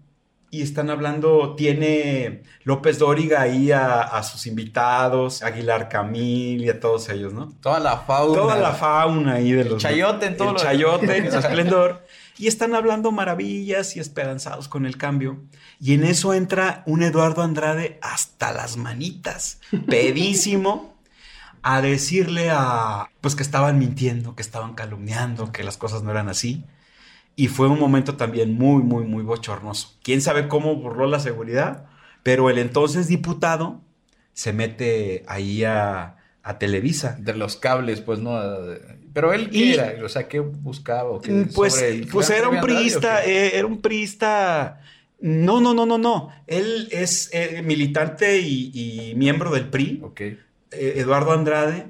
[0.49, 7.09] Y están hablando, tiene López Dóriga ahí a, sus invitados, Aguilar Camil y a todos
[7.09, 7.51] ellos, ¿no?
[7.61, 8.35] Toda la fauna.
[8.35, 9.81] Toda la fauna ahí de los...
[9.81, 12.05] Chayote en todo el chayote en su esplendor.
[12.37, 15.43] Y están hablando maravillas y esperanzados con el cambio.
[15.81, 20.96] Y en eso entra un Eduardo Andrade hasta las manitas, pedísimo
[21.69, 26.29] a decirle a, pues que estaban mintiendo, que estaban calumniando, que las cosas no eran
[26.29, 26.63] así.
[27.35, 29.97] Y fue un momento también muy, muy, muy bochornoso.
[30.01, 31.85] ¿Quién sabe cómo burló la seguridad?
[32.23, 33.81] Pero el entonces diputado
[34.31, 37.17] se mete ahí a, a Televisa.
[37.19, 38.39] De los cables, pues no.
[39.11, 39.93] Pero él, ¿qué era?
[40.05, 41.19] O sea, ¿qué buscaba?
[41.53, 44.79] pues, pues era un priista, eh, era un priista.
[45.19, 46.29] No, no, no, no, no.
[46.47, 49.99] Él es eh, militante y, y, miembro del PRI.
[50.01, 50.21] Ok.
[50.71, 51.87] Eh, Eduardo Andrade,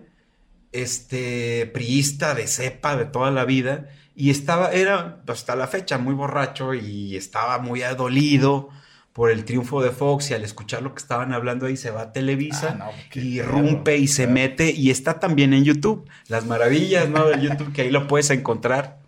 [0.71, 6.13] este priista de cepa de toda la vida, y estaba, era hasta la fecha muy
[6.13, 8.69] borracho y estaba muy adolido
[9.13, 12.01] por el triunfo de Fox y al escuchar lo que estaban hablando ahí se va
[12.01, 16.07] a Televisa ah, y rompe y se mete y está también en YouTube.
[16.28, 17.28] Las maravillas, ¿no?
[17.28, 18.99] De YouTube que ahí lo puedes encontrar.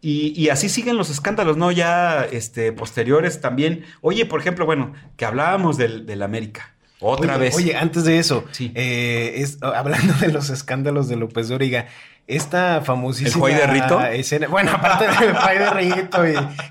[0.00, 1.72] Y, así siguen los escándalos, ¿no?
[1.72, 3.84] Ya este, posteriores también.
[4.00, 6.74] Oye, por ejemplo, bueno, que hablábamos del, del América.
[7.00, 7.54] Otra vez.
[7.54, 11.86] Oye, antes de eso, eh, es, hablando de los escándalos de López Dóriga,
[12.26, 14.00] esta famosísima ¿El de Rito?
[14.04, 16.20] escena, bueno, aparte del Juay de Rito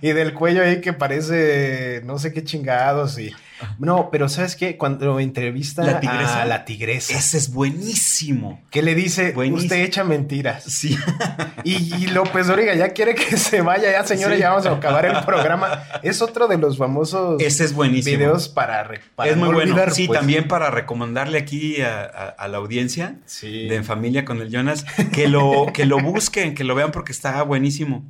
[0.01, 3.34] y, del cuello ahí que parece no sé qué chingados y
[3.80, 4.78] no, pero ¿sabes qué?
[4.78, 6.41] Cuando entrevista la tigresa.
[6.41, 7.18] a la tigresa.
[7.18, 8.62] Ese es buenísimo.
[8.70, 10.64] Que le dice, usted echa mentiras.
[10.64, 10.97] Sí.
[11.64, 15.24] Y, López Dóriga ya quiere que se vaya, ya señores, ya vamos a acabar el
[15.26, 15.84] programa.
[16.01, 18.18] Es otro de los famosos Ese es buenísimo.
[18.18, 19.76] videos para, para Es muy bueno.
[19.91, 20.20] Sí, pues.
[20.20, 25.68] también para recomendarle aquí a, la audiencia de En Familia con el Jonas que lo
[25.74, 28.05] que lo busquen, que lo vean porque está buenísimo.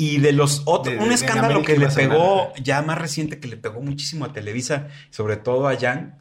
[0.00, 3.80] Y de los otros, un escándalo que le pegó, ya más reciente, que le pegó
[3.80, 6.18] muchísimo a Televisa, sobre todo a Jan,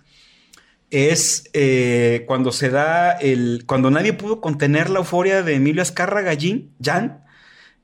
[0.89, 3.65] es eh, cuando se da el.
[3.67, 6.33] Cuando nadie pudo contener la euforia de Emilio Azcárraga,
[6.81, 7.23] Jan,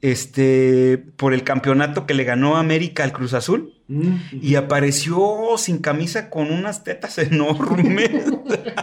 [0.01, 3.75] este, por el campeonato que le ganó América al Cruz Azul.
[3.87, 4.15] Mm.
[4.41, 8.09] Y apareció sin camisa con unas tetas enormes.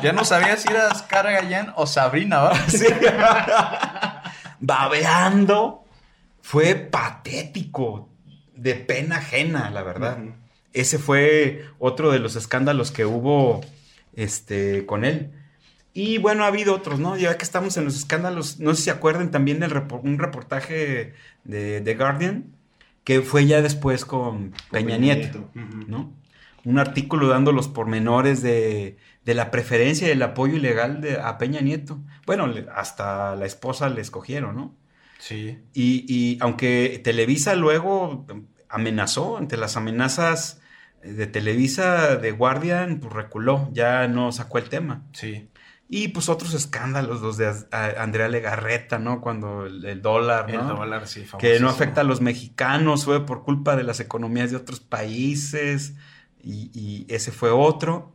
[0.01, 2.55] ya no sabía si era Azcárraga Jan o Sabrina, ¿va?
[2.69, 2.87] Sí.
[4.61, 5.85] Babeando.
[6.51, 8.09] Fue patético.
[8.57, 10.19] De pena ajena, la verdad.
[10.73, 13.61] Ese fue otro de los escándalos que hubo
[14.15, 15.31] este, con él.
[15.95, 17.17] Y bueno, ha habido otros, ¿no?
[17.17, 21.15] Ya que estamos en los escándalos, no sé si se acuerdan también del un reportaje
[21.45, 22.47] de The Guardian,
[23.05, 26.13] que fue ya después con, Peña, Nieto, ¿no?
[26.65, 31.39] Un artículo dando los pormenores de, de la preferencia y el apoyo ilegal de, a
[31.39, 32.01] Peña Nieto.
[32.27, 34.80] Bueno, hasta la esposa le escogieron, ¿no?
[35.21, 35.59] Sí.
[35.73, 38.27] Y, y aunque Televisa luego
[38.69, 40.61] amenazó, ante las amenazas
[41.03, 45.03] de Televisa de Guardian, pues reculó, ya no sacó el tema.
[45.13, 45.49] Sí.
[45.93, 49.21] Y pues otros escándalos, los de Andrea Legarreta, ¿no?
[49.21, 50.61] Cuando el, dólar, ¿no?
[50.61, 54.53] El dólar, sí, Que no afecta a los mexicanos, fue por culpa de las economías
[54.53, 55.95] de otros países.
[56.45, 58.15] Y, ese fue otro.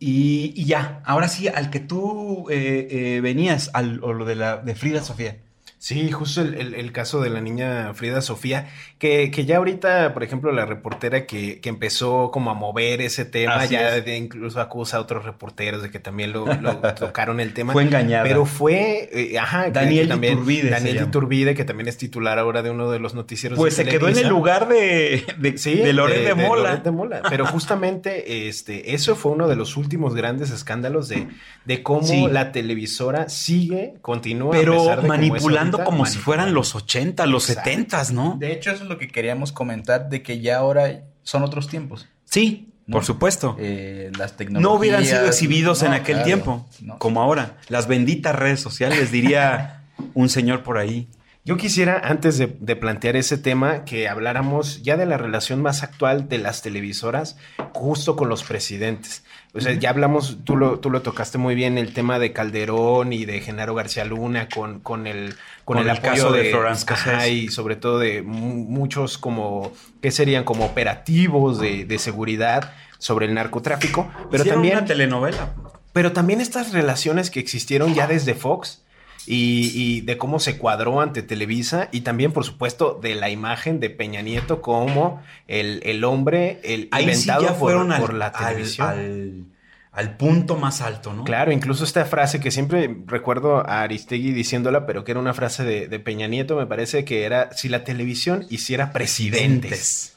[0.00, 4.56] Y, ya, ahora sí, al que tú eh, eh, venías, al, o lo de, la,
[4.56, 5.45] de Frida Sofía.
[5.78, 8.66] Sí, justo el, el- el caso de la niña Frida Sofía,
[8.98, 13.26] que, que ya ahorita, por ejemplo, la reportera que, que empezó como a mover ese
[13.26, 17.40] tema, Así ya de- incluso acusa a otros reporteros de que también lo, lo tocaron
[17.40, 17.74] el tema.
[17.74, 18.24] Fue engañada.
[18.24, 21.02] Pero fue, eh, ajá, Daniel también, Iturbide Daniel.
[21.08, 24.08] Iturbide, que también es titular ahora de uno de los noticieros Pues de se quedó
[24.08, 26.70] en el lugar de, de, Sí, de Loret de, Mola.
[26.70, 27.22] Loret de Mola.
[27.28, 31.28] Pero justamente este, eso fue uno de los últimos grandes escándalos de,
[31.66, 32.26] de cómo Sí.
[32.30, 34.56] la televisora sigue, continúa.
[34.56, 37.70] a Pero pesar de manipulando como si fueran los 80, los Exacto.
[37.70, 38.36] 70, ¿no?
[38.38, 42.06] De hecho, eso es lo que queríamos comentar, de que ya ahora son otros tiempos.
[42.24, 42.94] Sí, ¿no?
[42.94, 43.56] por supuesto.
[43.58, 44.62] Eh, las tecnologías.
[44.62, 46.98] No hubieran sido exhibidos en aquel claro, tiempo, no.
[46.98, 47.56] como ahora.
[47.68, 51.08] Las benditas redes sociales, diría un señor por ahí.
[51.44, 55.84] Yo quisiera, antes de, de plantear ese tema, que habláramos ya de la relación más
[55.84, 57.36] actual de las televisoras
[57.72, 59.22] justo con los presidentes.
[59.56, 63.12] O sea, ya hablamos, tú lo, tú lo tocaste muy bien, el tema de Calderón
[63.12, 65.34] y de Genaro García Luna con, con el,
[65.64, 67.28] con Con el, el apoyo caso de de, Florence Cassés.
[67.28, 70.44] y sobre todo de mu- muchos como, ¿qué serían?
[70.44, 74.10] Como operativos de, de seguridad sobre el narcotráfico.
[74.30, 74.76] Pero Hicieron también...
[74.78, 75.54] una telenovela.
[75.92, 78.82] Pero también estas relaciones que existieron ya desde Fox
[79.26, 83.80] y, y de cómo se cuadró ante Televisa y también, por supuesto, de la imagen
[83.80, 88.10] de Peña Nieto como el, el hombre el Ahí sí inventado ya por- fueron por,
[88.12, 88.88] al, la televisión.
[88.88, 89.44] al-
[89.92, 91.24] al punto más alto, ¿no?
[91.24, 95.64] Claro, incluso esta frase que siempre recuerdo a Aristegui diciéndola, pero que era una frase
[95.64, 100.12] de, de Peña Nieto, me parece que era si la televisión hiciera presidentes.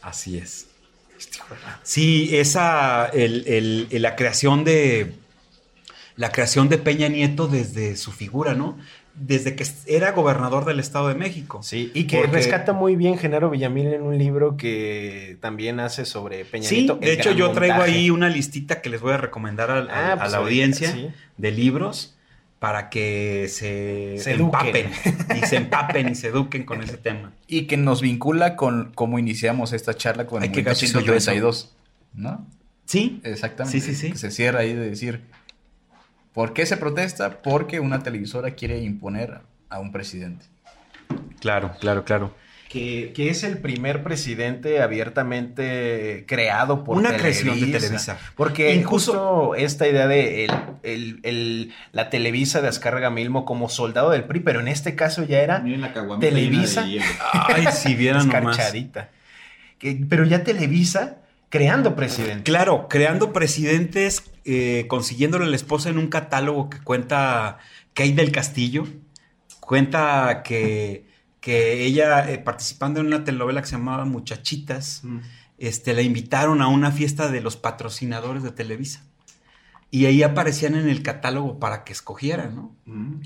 [0.00, 0.68] Así es.
[1.82, 3.44] Sí, esa, el-
[3.90, 5.12] el- la creación de,
[6.18, 8.76] la creación de Peña Nieto desde su figura, ¿no?
[9.14, 11.62] Desde que era gobernador del Estado de México.
[11.62, 16.04] Sí, y que Porque- rescata muy bien Genaro Villamil en un libro que también hace
[16.04, 16.96] sobre Peña Sí, Nieto.
[16.96, 17.96] de hecho yo traigo Montaje.
[17.98, 21.08] ahí una listita que les voy a recomendar Ah, a, pues la audiencia sí.
[21.36, 22.14] de libros
[22.58, 24.90] para que se, Se empapen
[25.40, 27.32] y se empapen y se eduquen con ese tema.
[27.46, 31.12] Y que nos vincula con cómo iniciamos esta charla con el qué gacho soy yo
[31.12, 31.74] 132,
[32.14, 32.44] ¿no?
[32.86, 33.80] Sí, Exactamente.
[33.80, 34.10] Sí, sí, sí.
[34.12, 35.20] Que se cierra ahí de decir,
[36.32, 37.42] ¿por qué se protesta?
[37.42, 40.46] Porque una televisora quiere imponer a un presidente.
[41.40, 42.34] claro, claro, claro.
[42.68, 47.42] Que, que es el primer presidente abiertamente creado por Una Televisa.
[47.42, 48.18] creación de Televisa.
[48.36, 50.52] Porque Incluso- incluso esta idea de el,
[50.82, 55.24] el- el- la Televisa de Azcárraga Milmo como soldado del PRI, pero en este caso
[55.24, 56.82] ya era Miren la caguamita Televisa.
[56.84, 57.00] de.
[57.32, 58.50] Ay, si vieran nomás.
[58.58, 59.08] escarchadita.
[59.78, 61.16] Que- pero ya Televisa
[61.48, 62.42] creando presidente.
[62.42, 67.58] Claro, creando presidentes, eh, consiguiéndole a la esposa en un catálogo que cuenta
[67.92, 68.86] Kate del Castillo.
[69.60, 71.06] Cuenta que,
[71.40, 75.02] que ella, eh, participando en una telenovela que se llamaba Muchachitas,
[75.58, 79.04] este, la invitaron a una fiesta de los patrocinadores de Televisa.
[79.90, 82.76] Y ahí aparecían en el catálogo para que escogieran, ¿no?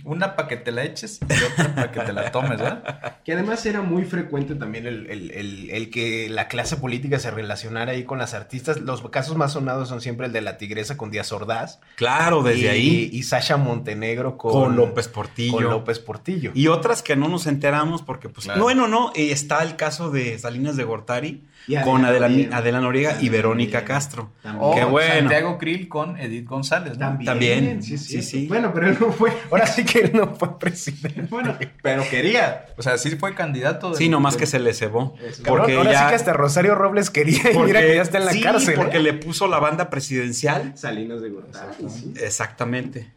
[0.05, 3.17] Una para que te la eches y otra para que te la tomes, ¿verdad?
[3.25, 7.31] Que además era muy frecuente también el, el- el- el que la clase política se
[7.31, 8.81] relacionara ahí con las artistas.
[8.81, 11.81] Los casos más sonados son siempre el de la tigresa con Díaz Ordaz.
[11.97, 13.11] Claro, desde y, ahí.
[13.13, 15.53] Y Sasha Montenegro con, Con López Portillo.
[15.53, 16.51] Con López Portillo.
[16.55, 18.63] Y otras que no nos enteramos porque, pues, Claro.
[18.63, 22.57] bueno, no, eh, está el caso de Salinas de Gortari Y con Adela Adela, Noriega.
[22.57, 23.95] Adela Noriega y Verónica Noriega.
[23.95, 24.33] Castro.
[24.43, 24.85] También.
[24.85, 25.15] O bueno.
[25.21, 27.19] Santiago Krill con Edith González, ¿no?
[27.25, 28.47] También, sí, sí, sí, sí.
[28.47, 29.33] Bueno, pero él no fue.
[29.51, 31.23] Ahora sí que él no fue presidente.
[31.29, 32.67] Bueno, Pero quería.
[32.77, 33.95] O sea, sí fue candidato.
[33.95, 35.17] Sí, del- nomás del- que se le cebó.
[35.45, 38.27] Porque ahora ya, sí que hasta Rosario Robles quería y mira que ya está en
[38.27, 38.75] la sí, cárcel.
[38.77, 39.03] porque ¿eh?
[39.03, 40.73] le puso la banda presidencial.
[40.77, 42.15] Salinas de Gortari, sí.
[42.21, 43.11] Exactamente.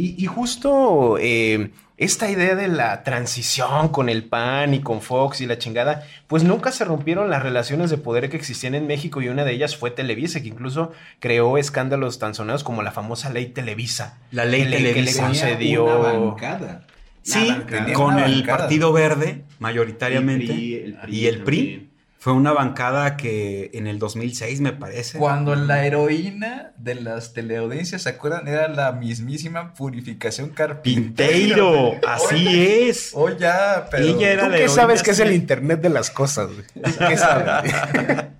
[0.00, 5.40] Y, y justo eh, esta idea de la transición con el PAN y con Fox
[5.40, 9.20] y la chingada, pues nunca se rompieron las relaciones de poder que existían en México
[9.20, 13.28] y una de ellas fue Televisa, que incluso creó escándalos tan sonados como la famosa
[13.30, 14.18] ley Televisa.
[14.30, 15.22] La ley que le- que le Televisa.
[15.26, 16.86] concedió- una bancada.
[17.22, 17.92] Sí, bancada.
[17.92, 18.58] con el bancada.
[18.58, 20.44] Partido Verde, mayoritariamente.
[20.44, 21.87] Y PRI, el PRI y el PRI.
[22.20, 25.18] Fue una bancada que en el 2006, me parece.
[25.18, 28.48] Cuando la heroína de las teleaudiencias, ¿se acuerdan?
[28.48, 31.92] Era la mismísima Purificación Carpinteiro.
[31.92, 33.12] Pinteiro, así es.
[33.14, 34.04] Oh, ya, pero.
[34.04, 36.48] Ella era ¿Tú qué sabes que es el Internet de las cosas?
[36.48, 36.96] güey?
[37.08, 37.72] ¿Qué sabes?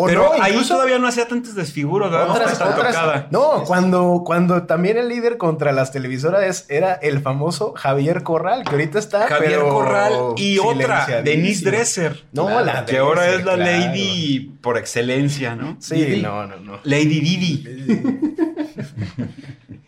[0.00, 2.30] O Pero no, ahí incluso todavía no hacía tantos desfiguros, ¿verdad?
[2.30, 3.26] otras, tocada.
[3.32, 8.70] no, cuando, cuando también el líder contra las televisoras era el famoso Javier Corral, que
[8.70, 9.26] ahorita está.
[9.26, 11.22] Javier pero Corral y otra.
[11.22, 12.24] Denise Dresser.
[12.30, 13.72] No, Claro, la que ahora Dresser, es la claro.
[13.72, 15.76] lady por excelencia, ¿no?
[15.80, 16.22] Sí, Didi.
[16.22, 16.78] no, no, no.
[16.84, 17.64] Lady Didi.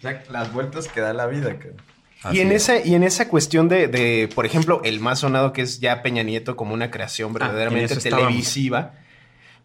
[0.28, 1.56] Las vueltas que da la vida.
[1.56, 1.76] cabrón.
[2.32, 5.62] Y en, esa, y en esa cuestión de, de, por ejemplo, el más sonado que
[5.62, 8.56] es ya Peña Nieto como una creación en verdaderamente estábamos.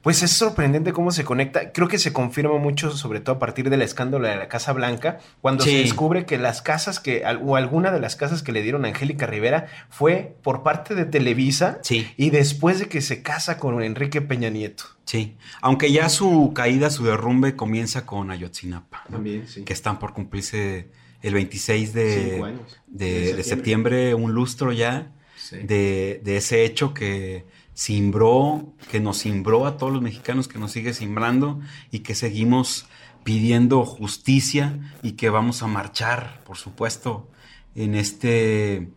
[0.06, 1.72] Pues es sorprendente cómo se conecta.
[1.74, 5.18] Creo que se confirma mucho, sobre todo a partir del escándalo de la Casa Blanca,
[5.42, 5.72] cuando Sí.
[5.72, 8.90] se descubre que las casas que, o alguna de las casas que le dieron a
[8.90, 12.08] Angélica Rivera fue por parte de Televisa Sí.
[12.18, 14.84] y después de que se casa con Enrique Peña Nieto.
[15.06, 19.06] Sí, aunque ya su caída, su derrumbe comienza con Ayotzinapa.
[19.10, 19.64] También, sí.
[19.64, 20.88] que están por cumplirse
[21.24, 22.80] el 26 de, años.
[22.86, 23.10] de-
[23.44, 23.44] septiembre.
[23.44, 25.12] septiembre, un lustro ya
[25.52, 27.46] de, de ese hecho que
[27.76, 31.60] simbró, que nos simbró a todos los mexicanos, que nos sigue simbrando
[31.92, 32.88] y que seguimos
[33.24, 37.30] pidiendo justicia y que vamos a marchar, por supuesto,
[37.76, 38.90] en este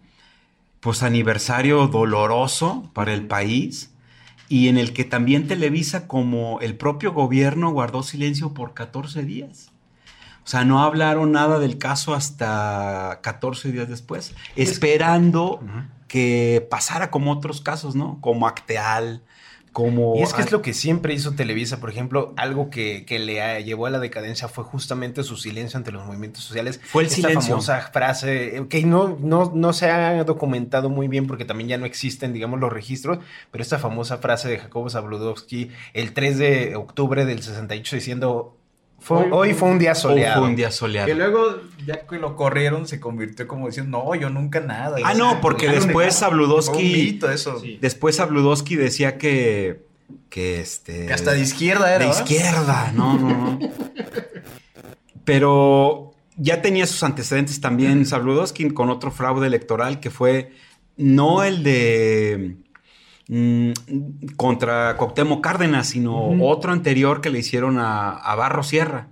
[0.81, 3.91] pues aniversario doloroso para el país
[4.49, 9.71] y en el que también Televisa como el propio gobierno guardó silencio por 14 días.
[10.45, 15.98] O sea, no hablaron nada del caso hasta 14 días después, esperando que
[16.71, 18.19] pasara como otros casos, ¿no?
[18.21, 19.23] Como Acteal,
[19.73, 20.17] como...
[20.17, 23.63] Y es que es lo que siempre hizo Televisa, por ejemplo, algo que, que le
[23.63, 26.81] llevó a la decadencia fue justamente su silencio ante los movimientos sociales.
[26.85, 27.51] Fue el Esta silencio.
[27.51, 31.79] famosa frase eh, que no, no, no se ha documentado muy bien porque también ya
[31.79, 33.19] no existen, digamos, los registros,
[33.51, 38.58] pero esta famosa frase de Jacobo Zabludowski el 3 de octubre del 68 diciendo,
[39.01, 40.41] fue- Hoy- hoy fue un día Hoy soleado.
[40.41, 41.07] fue un día soleado.
[41.07, 44.99] Que luego, ya que lo corrieron, se convirtió como diciendo, no, yo nunca nada.
[45.05, 46.19] Ah, sea, no, porque después
[46.77, 47.59] mito eso.
[47.61, 47.79] Sí.
[47.81, 49.87] Después Zabludowski decía que...
[50.31, 51.07] Que este...
[51.07, 51.99] Que hasta de izquierda era.
[52.01, 52.21] De ¿verdad?
[52.23, 53.59] izquierda, no, no, no.
[55.25, 60.53] Pero ya tenía sus antecedentes también Zabludowski con otro fraude electoral que fue
[60.97, 62.57] no el de
[63.29, 63.73] mm,
[64.37, 69.09] contra Cuauhtémoc Cárdenas, sino otro anterior que le hicieron a, a Barro Sierra.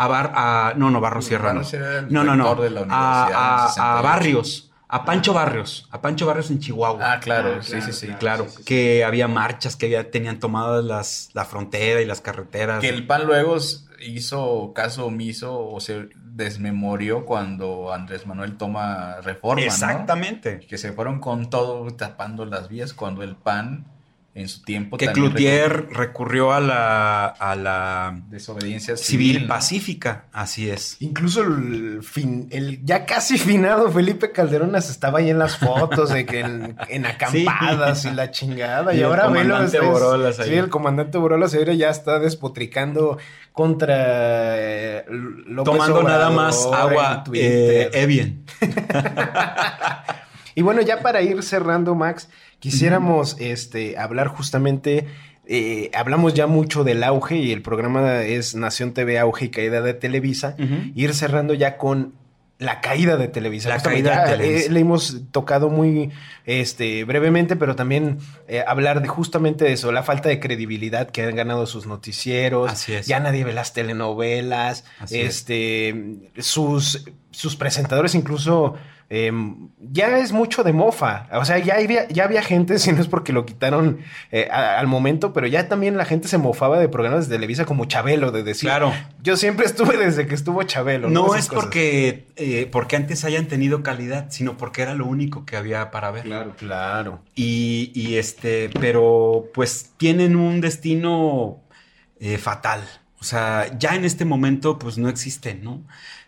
[0.00, 1.48] A Bar, a- no, no, Barro Sierra.
[1.48, 1.64] Barro no.
[1.64, 2.44] Sierra no, no, no.
[2.44, 4.02] rector de la A- universidad en a- el a 68.
[4.02, 4.67] Barrios.
[4.90, 5.86] A Pancho Barrios.
[5.90, 7.12] A Pancho Barrios en Chihuahua.
[7.14, 8.06] Ah, claro, Ah, sí, claro, sí, sí.
[8.06, 8.18] claro.
[8.18, 8.64] Claro, sí, sí, sí.
[8.64, 12.80] que había marchas que ya tenían tomadas las, la frontera y las carreteras.
[12.80, 13.56] Que el PAN luego
[14.00, 19.66] hizo caso omiso o se desmemorió cuando Andrés Manuel toma reforma, ¿no?
[19.66, 20.60] Exactamente.
[20.60, 23.86] Que se fueron con todo tapando las vías cuando el PAN
[24.38, 29.54] en su tiempo Que Cloutier recurrió a la, a la desobediencia civil, civil, ¿no?
[29.54, 30.96] pacífica, así es.
[31.00, 36.24] Incluso el, fin, el ya casi finado Felipe Calderonas estaba ahí en las fotos de
[36.26, 38.94] que en, en acampadas y la chingada.
[38.94, 39.54] Y, Y el ahora velo.
[39.54, 40.48] comandante es- es- Borolas ahí.
[40.50, 43.18] Sí, el comandante Borolas ahora ya está despotricando
[43.52, 43.96] contra
[44.56, 48.44] eh, López Tomando nada más agua eh, Evian.
[50.54, 52.28] Y bueno, ya para ir cerrando, Max,
[52.58, 55.06] quisiéramos este, hablar justamente.
[55.46, 59.80] eh, hablamos ya mucho del auge y el programa es Nación TV Auge y Caída
[59.80, 60.56] de Televisa.
[60.94, 62.14] Ir cerrando ya con
[62.58, 63.68] la caída de Televisa.
[63.68, 64.66] La Justamente caída de ya, Televisa.
[64.66, 66.10] eh, le hemos tocado muy
[66.44, 71.22] este, brevemente, pero también eh, hablar de justamente de eso, la falta de credibilidad que
[71.22, 72.72] han ganado sus noticieros.
[72.72, 73.06] Así es.
[73.06, 74.84] Ya nadie ve las telenovelas.
[74.98, 75.36] Así es.
[75.36, 78.74] este, sus, sus presentadores incluso
[79.10, 79.32] eh,
[79.78, 81.28] ya es mucho de mofa.
[81.32, 84.00] O sea, ya había, ya había gente, si no es porque lo quitaron
[84.32, 87.64] eh, a- al momento, pero ya también la gente se mofaba de programas de Televisa
[87.64, 88.92] como Chabelo, de decir, Claro.
[89.22, 91.08] yo siempre estuve desde que estuvo Chabelo.
[91.08, 91.64] No es cosas.
[91.64, 96.10] porque, eh, porque antes hayan tenido calidad, sino porque era lo único que había para
[96.10, 96.24] ver.
[96.24, 96.54] Claro.
[96.58, 97.20] Claro.
[97.34, 101.60] Y, y, este, pero pues tienen un destino
[102.20, 102.82] eh, fatal.
[103.20, 105.82] O sea, ya en este momento pues no existen, ¿no?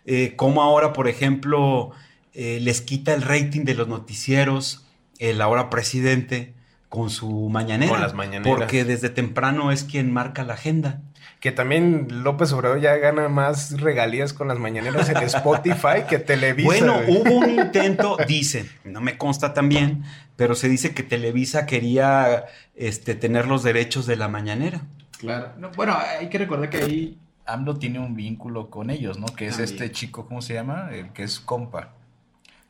[0.05, 1.91] Eh, como ahora, por ejemplo,
[2.33, 4.85] eh, les quita el rating de los noticieros
[5.19, 6.53] el ahora presidente
[6.89, 7.91] con su mañanera.
[7.91, 8.47] Con las mañaneras.
[8.47, 11.01] Porque desde temprano es quien marca la agenda.
[11.39, 16.67] Que también López Obrador ya gana más regalías con las mañaneras en Spotify que Televisa.
[16.67, 17.17] Bueno, güey.
[17.17, 20.03] hubo un intento, dicen, no me consta también,
[20.35, 24.81] pero se dice que Televisa quería este, tener los derechos de la mañanera.
[25.17, 25.53] Claro.
[25.57, 27.17] No, bueno, hay que recordar que ahí.
[27.45, 29.27] AMLO tiene un vínculo con ellos, ¿no?
[29.27, 29.73] Que es También.
[29.73, 30.89] este chico, ¿cómo se llama?
[30.91, 31.93] El que es compa.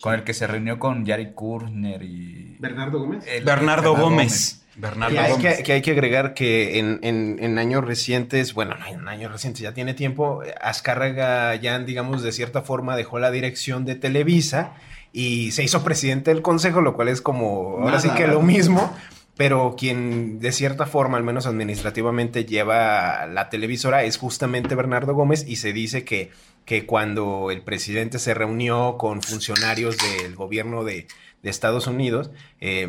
[0.01, 2.57] Con el que se reunió con Yari Kurner y...
[2.59, 3.23] Bernardo Gómez.
[3.27, 4.57] el- Bernardo Gómez.
[4.75, 5.57] Bernardo Que hay, Gómez.
[5.57, 9.31] que, que hay que agregar que en, en- en años recientes, bueno, no, en años
[9.31, 14.73] recientes ya tiene tiempo, Azcárraga ya, digamos, de cierta forma dejó la dirección de Televisa
[15.13, 18.95] y se hizo presidente del consejo, lo cual es como, ahora sí que lo mismo,
[19.41, 25.43] pero quien de cierta forma, al menos administrativamente, lleva la televisora es justamente Bernardo Gómez
[25.47, 26.29] y se dice que,
[26.63, 31.07] que cuando el presidente se reunió con funcionarios del gobierno de,
[31.41, 32.29] de Estados Unidos,
[32.59, 32.87] eh,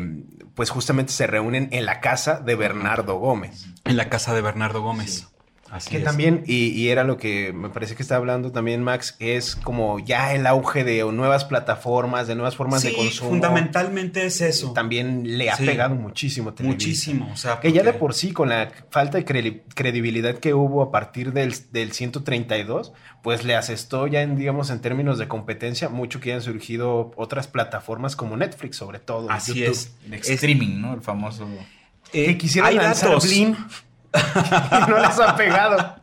[0.53, 3.65] pues justamente se reúnen en la casa de Bernardo Gómez.
[3.83, 5.32] En la casa de Bernardo Gómez.
[5.75, 6.03] Así que es.
[6.03, 9.97] también, y, y era lo que me parece que está hablando también Max, es como
[9.97, 13.31] ya el auge de nuevas plataformas, de nuevas formas de consumo.
[13.31, 14.71] fundamentalmente es eso.
[14.73, 15.65] También le ha Sí.
[15.65, 16.53] pegado muchísimo.
[16.53, 16.75] Televisa.
[16.75, 20.53] Muchísimo, o sea, Que ya de por sí, con la falta de credi- credibilidad que
[20.53, 22.93] hubo a partir del, del 132,
[23.23, 27.47] pues le asestó ya, en, digamos, en términos de competencia, mucho que hayan surgido otras
[27.47, 29.31] plataformas como Netflix, sobre todo.
[29.31, 29.71] Así YouTube.
[29.71, 29.93] es.
[30.05, 30.93] El Es- streaming, ¿no?
[30.93, 31.47] El famoso.
[32.13, 33.23] eh, Que quisieron hay lanzar datos.
[34.89, 35.95] no les ha pegado.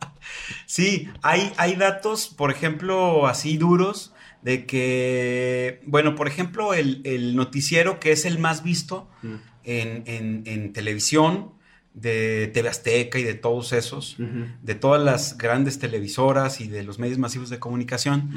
[0.65, 7.35] Sí, hay, hay datos, por ejemplo, así duros, de que, bueno, por ejemplo, el, el
[7.35, 9.35] noticiero que es el más visto Mm.
[9.65, 11.51] en, en- en televisión,
[11.93, 16.99] de TV Azteca y de todos esos, de todas las grandes televisoras y de los
[16.99, 18.31] medios masivos de comunicación,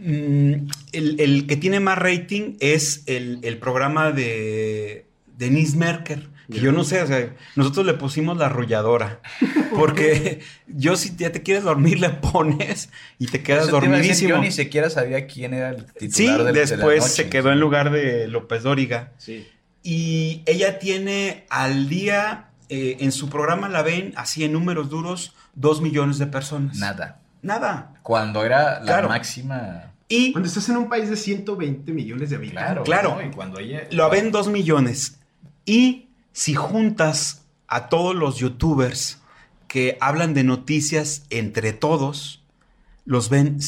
[0.00, 5.06] mm, el, el que tiene más rating es el, el programa de
[5.38, 6.28] Denise Merker.
[6.50, 9.20] Que yo no sé, o sea, nosotros le pusimos la arrolladora.
[9.76, 14.30] Porque yo si ya te quieres dormir, le pones y te quedas Eso te dormidísimo.
[14.30, 17.10] Yo ni siquiera sabía quién era el titular Sí, de, de la después noche.
[17.12, 19.12] se quedó en lugar de López Dóriga.
[19.18, 19.46] Sí.
[19.82, 25.34] Y ella tiene al día, eh, en su programa la ven así en números duros,
[25.54, 26.76] dos millones de personas.
[26.78, 27.20] Nada.
[27.42, 27.92] Nada.
[28.02, 29.08] Cuando era la Claro.
[29.08, 29.90] máxima.
[30.08, 32.64] Y Cuando estás en un país de 120 millones de habitantes.
[32.64, 33.16] Claro, Claro.
[33.16, 33.26] ¿no?
[33.26, 33.84] Y cuando ella.
[33.90, 35.18] lo ven dos millones.
[35.66, 36.03] Y
[36.34, 39.20] si juntas a todos los youtubers
[39.68, 42.42] que hablan de noticias entre todos,
[43.06, 43.58] los ven,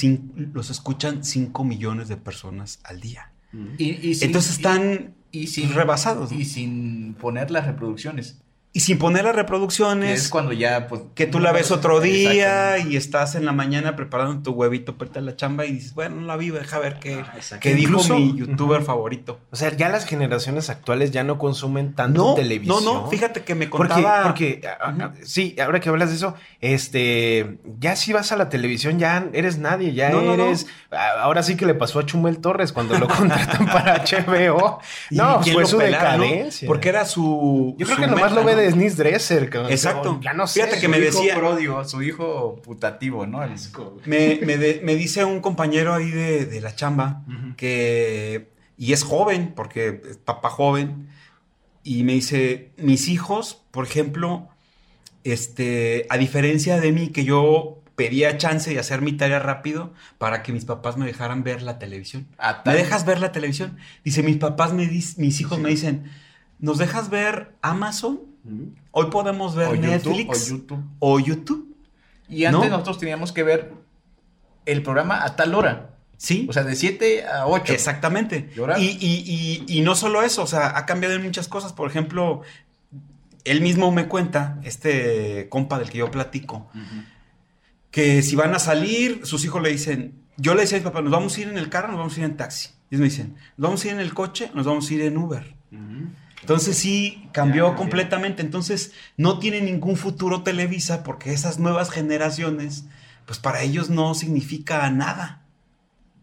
[0.53, 3.31] los escuchan 5 millones de personas al día.
[3.79, 6.33] Y, y sin- Entonces están y, y sin, rebasados.
[6.33, 6.39] ¿no?
[6.39, 8.39] Y sin poner las reproducciones.
[8.77, 10.87] Y sin poner las Que reproducciones, es cuando ya.
[10.87, 14.99] Pues, que tú la ves otro día y estás en la mañana preparando tu huevito
[14.99, 17.93] para la chamba y dices, bueno, no la vi, deja ver qué, Ah, qué dijo
[17.93, 19.41] Incluso- mi youtuber favorito.
[19.51, 22.85] O sea, ya las generaciones actuales ya no consumen tanto No, televisión.
[22.85, 24.25] no, no, fíjate que me Porque, contaba...
[24.25, 28.51] porque a- a- sí, ahora que hablas de eso, este, ya si vas a la
[28.51, 30.45] televisión ya eres nadie, ya No, no, no.
[30.45, 34.81] eres, a- ahora sí que le pasó a Chumel Torres cuando lo contratan para HBO.
[35.11, 36.67] ¿Y No, quién fue su pelara, decadencia.
[36.69, 37.75] Porque era su...
[37.79, 38.66] Yo creo su que nomás lo ve ¿no?
[38.67, 39.51] De Denise Dresser.
[39.51, 39.73] cabrón.
[39.73, 40.21] Exacto.
[40.23, 40.61] Ya no sé.
[40.61, 43.43] Fíjate que Su me hijo decía- pródigo, su hijo putativo, ¿no?
[43.43, 43.53] El-
[44.07, 47.23] Me, me de- me dice un compañero ahí de, de la chamba
[47.57, 51.09] que, y es joven, porque es papá joven,
[51.83, 54.49] y me dice, mis hijos, por ejemplo,
[55.25, 60.43] este, a diferencia de mí, que yo pedía chance de hacer mi tarea rápido para
[60.43, 62.27] que mis papás me dejaran ver la televisión.
[62.39, 63.79] a ¿Me dejas ver la televisión?
[64.05, 66.11] Dice, mis papás, me dis- mis hijos me dicen,
[66.59, 68.21] ¿nos dejas ver Amazon?
[68.93, 70.85] Hoy podemos ver o YouTube, Netflix o YouTube.
[70.99, 71.77] o YouTube.
[72.29, 72.69] Y antes ¿No?
[72.71, 73.73] nosotros teníamos que ver
[74.65, 75.91] el programa a tal hora.
[76.17, 76.47] Sí.
[76.49, 77.73] O sea, de 7 a 8.
[77.73, 78.51] Exactamente.
[78.57, 78.79] ¿Y ahora?
[78.79, 81.73] Y, y- y- y no solo eso, o sea, ha cambiado en muchas cosas.
[81.73, 82.41] Por ejemplo,
[83.45, 86.69] él mismo me cuenta, este compa del que yo platico,
[87.91, 91.03] que si van a salir, sus hijos le dicen, yo le decía a mi papá,
[91.03, 92.71] ¿nos vamos a ir en el carro nos vamos a ir en taxi?
[92.91, 95.03] Y ellos me dicen, ¿nos vamos a ir en el coche nos vamos a ir
[95.03, 95.55] en Uber?
[96.41, 98.43] Entonces sí, cambió completamente.
[98.43, 102.85] Entonces no tiene ningún futuro Televisa porque esas nuevas generaciones,
[103.25, 105.43] pues para ellos no significa nada.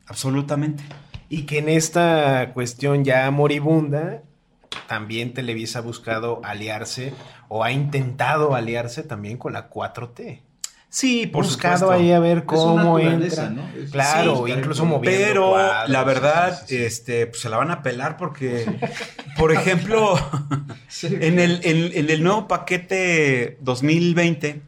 [0.08, 0.84] Absolutamente.
[1.30, 4.22] Y que en esta cuestión ya moribunda,
[4.88, 7.14] también Televisa ha buscado aliarse
[7.48, 10.42] o ha intentado aliarse también con la 4T.
[10.96, 12.04] Sí, por buscado supuesto.
[12.04, 13.64] ahí a ver Es cómo naturaleza, entra.
[13.64, 13.84] ¿no?
[13.84, 17.72] Es- Claro, sí, incluso moviendo Pero cuadros, la verdad, sí, este, pues se la van
[17.72, 18.66] a pelar porque,
[19.40, 20.14] por ejemplo,
[20.88, 24.62] Sí, en el, en- en el nuevo paquete 2020,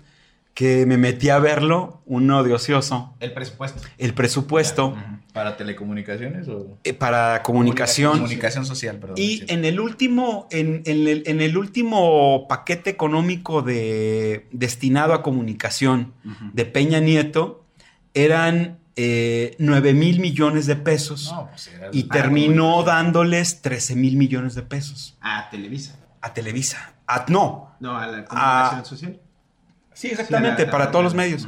[0.56, 3.82] que me metí a verlo, uno de ocioso, el presupuesto.
[4.00, 4.96] el presupuesto.
[5.34, 6.78] ¿Para telecomunicaciones o...?
[6.86, 8.14] eh, para comunicación.
[8.20, 9.16] Comunicación social, perdón.
[9.20, 9.46] Y sí.
[9.50, 16.14] en el último, en, en el, en el último paquete económico de, destinado a comunicación
[16.54, 17.66] de Peña Nieto,
[18.14, 21.30] eran eh, 9 mil millones de pesos.
[21.34, 21.90] No, pues era...
[21.92, 26.00] y terminó dándoles 13 mil millones de pesos A Televisa.
[26.22, 26.94] a Televisa.
[27.08, 29.20] A- no, No, a la comunicación social.
[29.96, 31.48] Sí, exactamente, Sí, la- para la- todos los medios.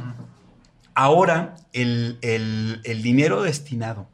[0.94, 4.08] Ahora, el, el- el dinero destinado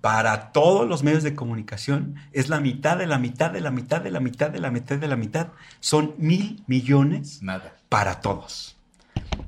[0.00, 4.00] para todos los medios de comunicación es la mitad de la mitad de la mitad
[4.00, 5.48] de la mitad de la mitad de la mitad.
[5.80, 7.74] Son mil millones Nada.
[7.88, 8.75] para todos.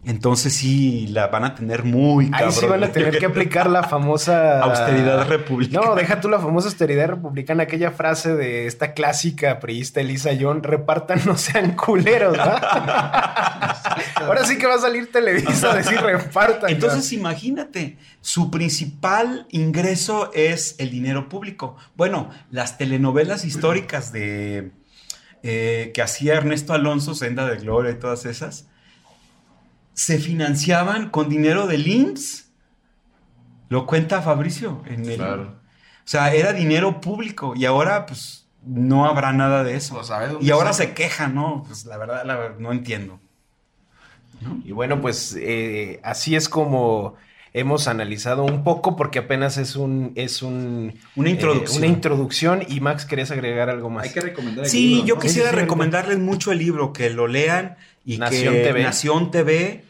[0.04, 2.52] Entonces sí, la van a tener muy Ahí cabrón.
[2.52, 5.86] sí van a tener que aplicar la famosa Austeridad republicana.
[5.86, 10.62] No, deja tú la famosa austeridad republicana, aquella frase de esta clásica priista Elisa John,
[10.62, 12.56] repartan, no sean culeros, ¿va?
[14.16, 16.70] Ahora sí que va a salir Televisa a decir repartan.
[16.70, 21.76] Entonces imagínate, su principal ingreso es el dinero público.
[21.96, 24.72] Bueno, las telenovelas históricas de
[25.42, 28.66] eh, que hacía Ernesto Alonso, Senda de Gloria y todas esas,
[29.98, 32.50] se financiaban con dinero del IMSS.
[33.68, 35.16] Lo cuenta Fabricio en el.
[35.16, 35.42] Claro.
[35.42, 40.02] O sea, era dinero público y ahora, pues, no habrá nada de eso.
[40.04, 41.64] ¿sabe dónde y ahora se quejan, ¿no?
[41.66, 43.18] Pues la verdad, la verdad, no entiendo.
[44.64, 47.16] Y bueno, pues eh, así es como
[47.52, 51.78] hemos analizado un poco, porque apenas es un es un Una eh, introducción.
[51.78, 52.62] una introducción.
[52.68, 54.04] Y Max, ¿querías agregar algo más?
[54.04, 55.20] Hay que recomendar el Sí, libro, yo ¿no?
[55.22, 58.82] quisiera Sí, sí, sí, recomendarles mucho el libro, que lo lean y Nación que TV.
[58.84, 59.84] Nación TV,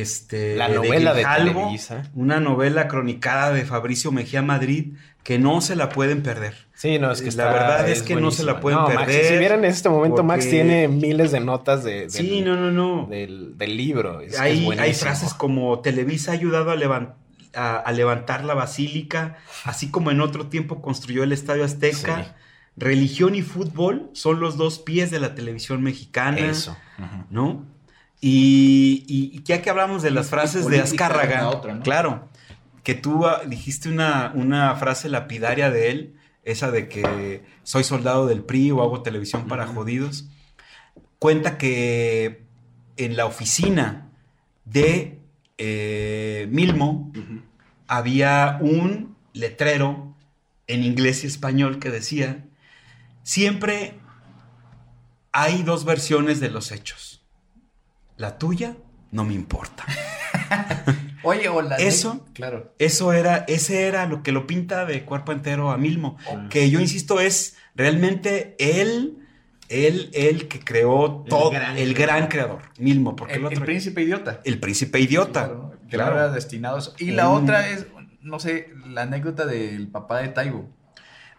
[0.00, 2.02] este, La novela de Grijalvo, Televisa.
[2.14, 6.54] una novela cronicada de Fabricio Mejía Madrid, que no se la pueden perder.
[6.74, 8.98] Sí, no, es que La está- verdad es que no se la pueden No, Max,
[9.06, 12.56] perder, si vieran en este momento, Max tiene miles de notas de, del, Sí, no,
[12.56, 13.06] no, no.
[13.08, 14.20] del, del libro.
[14.20, 17.14] Es que es hay, frases como Televisa ha ayudado a, levan-
[17.54, 22.24] a- a levantar la basílica, así como en otro tiempo construyó el Estadio Azteca.
[22.24, 22.30] Sí.
[22.74, 26.38] Religión y fútbol son los dos pies de la televisión mexicana.
[26.38, 26.74] Eso.
[27.30, 27.64] ¿no?
[28.24, 31.82] Y, ya que hablamos de las frases de Azcárraga, la otra, ¿no?
[31.82, 32.28] claro,
[32.84, 36.14] que tú ah, dijiste una, una frase lapidaria de él,
[36.44, 40.28] esa de que soy soldado del PRI o hago televisión para jodidos,
[41.18, 42.44] cuenta que
[42.96, 44.10] en la oficina
[44.64, 45.20] de
[45.58, 47.12] eh, Milmo
[47.86, 50.14] había un letrero
[50.66, 52.44] en inglés y español que decía,
[53.22, 53.98] siempre
[55.32, 57.21] hay dos versiones de los hechos.
[58.22, 58.76] La tuya
[59.10, 59.84] no me importa.
[61.24, 62.72] Oye, o la Eso- Claro.
[62.78, 66.16] Eso era, ese era lo que lo pinta de cuerpo entero a Milmo.
[66.48, 69.18] Que yo insisto, es realmente él,
[69.68, 73.16] él, él que creó todo, gran el gran creador, Milmo.
[73.16, 74.40] Porque El, el, el otro- príncipe idiota.
[74.44, 75.46] el príncipe idiota.
[75.46, 76.14] Claro, que Claro.
[76.14, 76.94] no era destinado a eso.
[77.00, 77.86] Y la otra es,
[78.20, 80.70] no sé, la anécdota del papá de Taibo.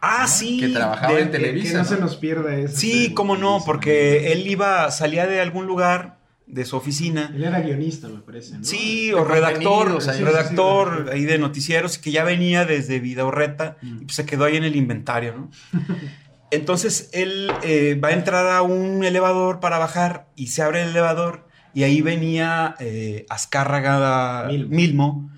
[0.02, 0.60] Ah, sí.
[0.60, 1.72] Que trabajaba de- en Televisa.
[1.72, 2.02] que no se ¿no?
[2.02, 2.76] nos pierda eso.
[2.76, 6.22] Sí, cómo no, porque él iba, salía de algún lugar
[6.54, 7.32] de su oficina.
[7.34, 8.64] Él era guionista, me parece, ¿no?
[8.64, 11.14] Sí, o redactor, redactor Sí, sí, sí.
[11.16, 14.02] ahí de noticieros que ya venía desde Vidaurreta Mm.
[14.02, 15.50] y pues se quedó ahí en el inventario, ¿no?
[16.52, 20.90] Entonces él eh, va a entrar a un elevador para bajar y se abre el
[20.90, 24.70] elevador y ahí venía eh, Azcárraga Milmo.
[24.76, 25.32] Milmo.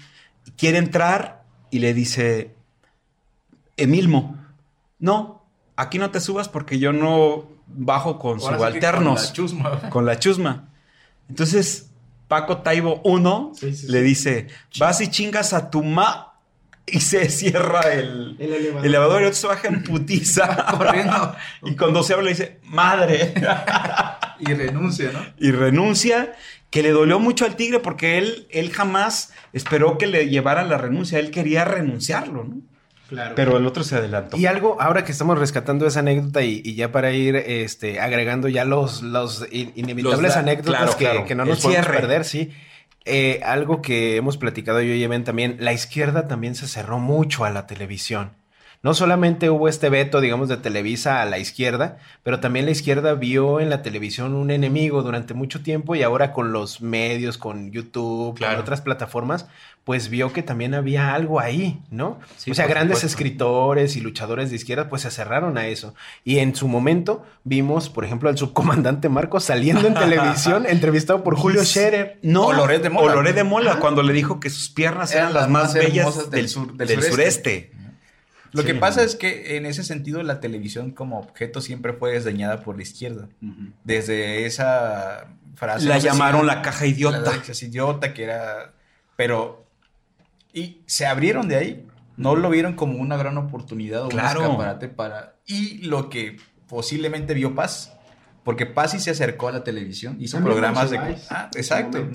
[0.46, 2.54] y quiere entrar y le dice,
[3.78, 4.38] Emilmo,
[5.00, 5.46] no,
[5.78, 9.90] aquí no te subas porque yo no bajo con Ahora subalternos con la chusma.
[9.90, 10.70] con la chusma.
[11.30, 11.90] Entonces,
[12.28, 14.48] Paco Taibo 1 Sí, sí, le dice,
[14.80, 16.34] vas y chingas a tu ma
[16.88, 18.80] y se cierra el, El elevador.
[18.80, 20.66] el elevador y otro se baja en putiza.
[20.78, 21.36] Corriendo.
[21.64, 23.34] y cuando se habla le dice, madre.
[24.38, 25.26] Y renuncia, ¿no?
[25.40, 26.34] y renuncia,
[26.70, 30.78] que le dolió mucho al tigre porque él, él jamás esperó que le llevaran la
[30.78, 31.20] renuncia.
[31.20, 32.58] Él quería renunciarlo, ¿no?
[33.10, 33.36] Claro.
[33.36, 34.36] Pero el otro se adelantó.
[34.38, 38.48] Y algo, ahora que estamos rescatando esa anécdota y, y ya para ir este, agregando
[38.48, 41.26] ya los, los in- inevitables Los da- anécdotas claro, que, claro.
[41.26, 42.52] que no nos podemos perder, sí.
[43.06, 47.46] Eh, algo que hemos platicado yo y Eben también, la izquierda también se cerró mucho
[47.46, 48.32] a la televisión.
[48.86, 53.16] No solamente hubo este veto, digamos, de Televisa a la izquierda, pero también la izquierda
[53.16, 57.72] vio en la televisión un enemigo durante mucho tiempo y ahora con los medios, con
[57.72, 58.54] YouTube, Claro.
[58.54, 59.48] con otras plataformas,
[59.86, 62.20] pues vio que también había algo ahí, ¿no?
[62.38, 63.08] Sí, o sea, grandes supuesto.
[63.24, 65.96] escritores y luchadores de izquierda pues se cerraron a eso.
[66.24, 71.36] Y en su momento vimos, por ejemplo, al subcomandante Marcos saliendo en televisión, entrevistado por
[71.36, 72.20] Julio Scherer.
[72.22, 73.14] No, O Loret de Mola.
[73.14, 76.48] o Loret de Mola, cuando le dijo que sus piernas eran, las más bellas del,
[76.50, 77.72] sur, del sureste.
[78.56, 78.68] Lo Sí.
[78.68, 82.78] que pasa es que en ese sentido la televisión como objeto siempre fue desdeñada por
[82.78, 83.28] la izquierda.
[83.84, 85.86] Desde esa frase.
[85.86, 87.20] La no sé si- llamaron la caja idiota.
[87.20, 88.74] La caja idiota que era...
[89.16, 89.66] Pero...
[90.54, 91.88] Y se abrieron de ahí.
[92.18, 94.40] No lo vieron como una gran oportunidad o Claro.
[94.40, 95.36] un escaparate para...
[95.46, 96.38] Y lo que
[96.68, 97.92] posiblemente vio Paz.
[98.46, 100.18] Porque Paz sí se acercó a la televisión.
[100.20, 100.98] Hizo También programas de...
[101.30, 102.08] Ah, exacto.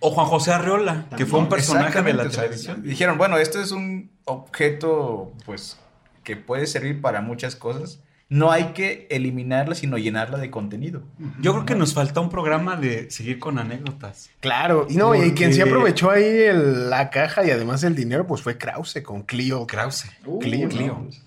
[0.00, 2.42] O Juan José Arreola, que fue un personaje de la Exactamente, o sea,
[2.74, 2.82] televisión.
[2.82, 5.78] dijeron, bueno, esto es un objeto, pues,
[6.24, 8.00] que puede servir para muchas cosas.
[8.28, 11.02] No hay que eliminarla, sino llenarla de contenido.
[11.40, 14.30] Yo creo que nos falta un programa de seguir con anécdotas.
[14.40, 17.94] Claro, y no, y Porque- quien se aprovechó ahí el- la caja y además el
[17.94, 19.66] dinero, pues fue Krause con Clio.
[19.66, 20.06] Krause.
[20.24, 21.22] Uh, Clio, pues,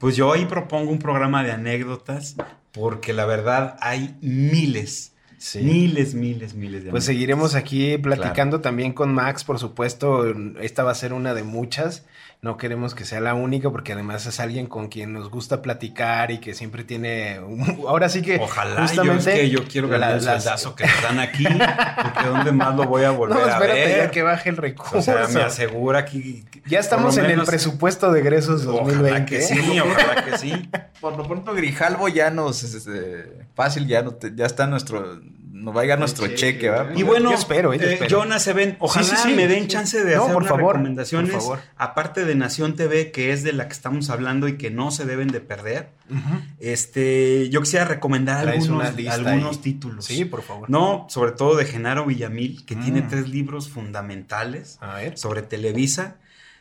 [0.00, 2.34] Pues yo ahí propongo un programa de anécdotas
[2.72, 5.60] porque la verdad hay miles, Sí.
[5.60, 7.04] miles, miles, miles de Pues anécdotas.
[7.04, 10.24] seguiremos aquí platicando también con Max, por supuesto.
[10.60, 12.06] Esta va a ser una de muchas.
[12.42, 16.30] No queremos que sea la única porque además es alguien con quien nos gusta platicar
[16.30, 17.38] y que siempre tiene...
[17.40, 19.24] un- Ahora sí que Ojalá, justamente...
[19.24, 22.74] yo, es que yo quiero ganar la- el las- que dan aquí, porque ¿dónde más
[22.74, 23.98] lo voy a volver No, a espérate ver?
[24.06, 24.96] ya que baje el recurso.
[24.98, 26.42] O sea, me asegura aquí...
[26.64, 29.10] ya estamos en el presupuesto de egresos 2020.
[29.10, 30.70] Ojalá que sí, ojalá que sí.
[30.98, 35.20] Por lo pronto, Grijalvo ya nos, este, fácil, ya, no te- ya está nuestro,
[35.60, 36.90] nos va a llegar nuestro cheque, ¿va?
[36.96, 38.08] Y bueno, Yo espero, yo eh, espero.
[38.22, 40.72] Jonas Even, ojalá Sí, sí, sí, me den chance de No, hacer por unas favor,
[40.76, 41.30] recomendaciones.
[41.32, 41.58] por favor.
[41.76, 45.04] Aparte de Nación TV, que es de la que estamos hablando y que no se
[45.04, 45.90] deben de perder.
[46.58, 49.56] Este, yo quisiera recomendar algunos, ahí.
[49.62, 50.04] títulos.
[50.04, 50.68] Sí, por favor.
[50.70, 52.82] No, sobre todo de Genaro Villamil, que Mm.
[52.84, 55.16] tiene tres libros fundamentales A ver.
[55.18, 56.16] sobre Televisa.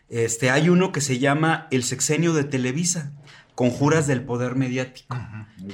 [0.09, 3.11] Este, hay uno que se llama El sexenio de Televisa,
[3.55, 5.17] Conjuras del poder mediático,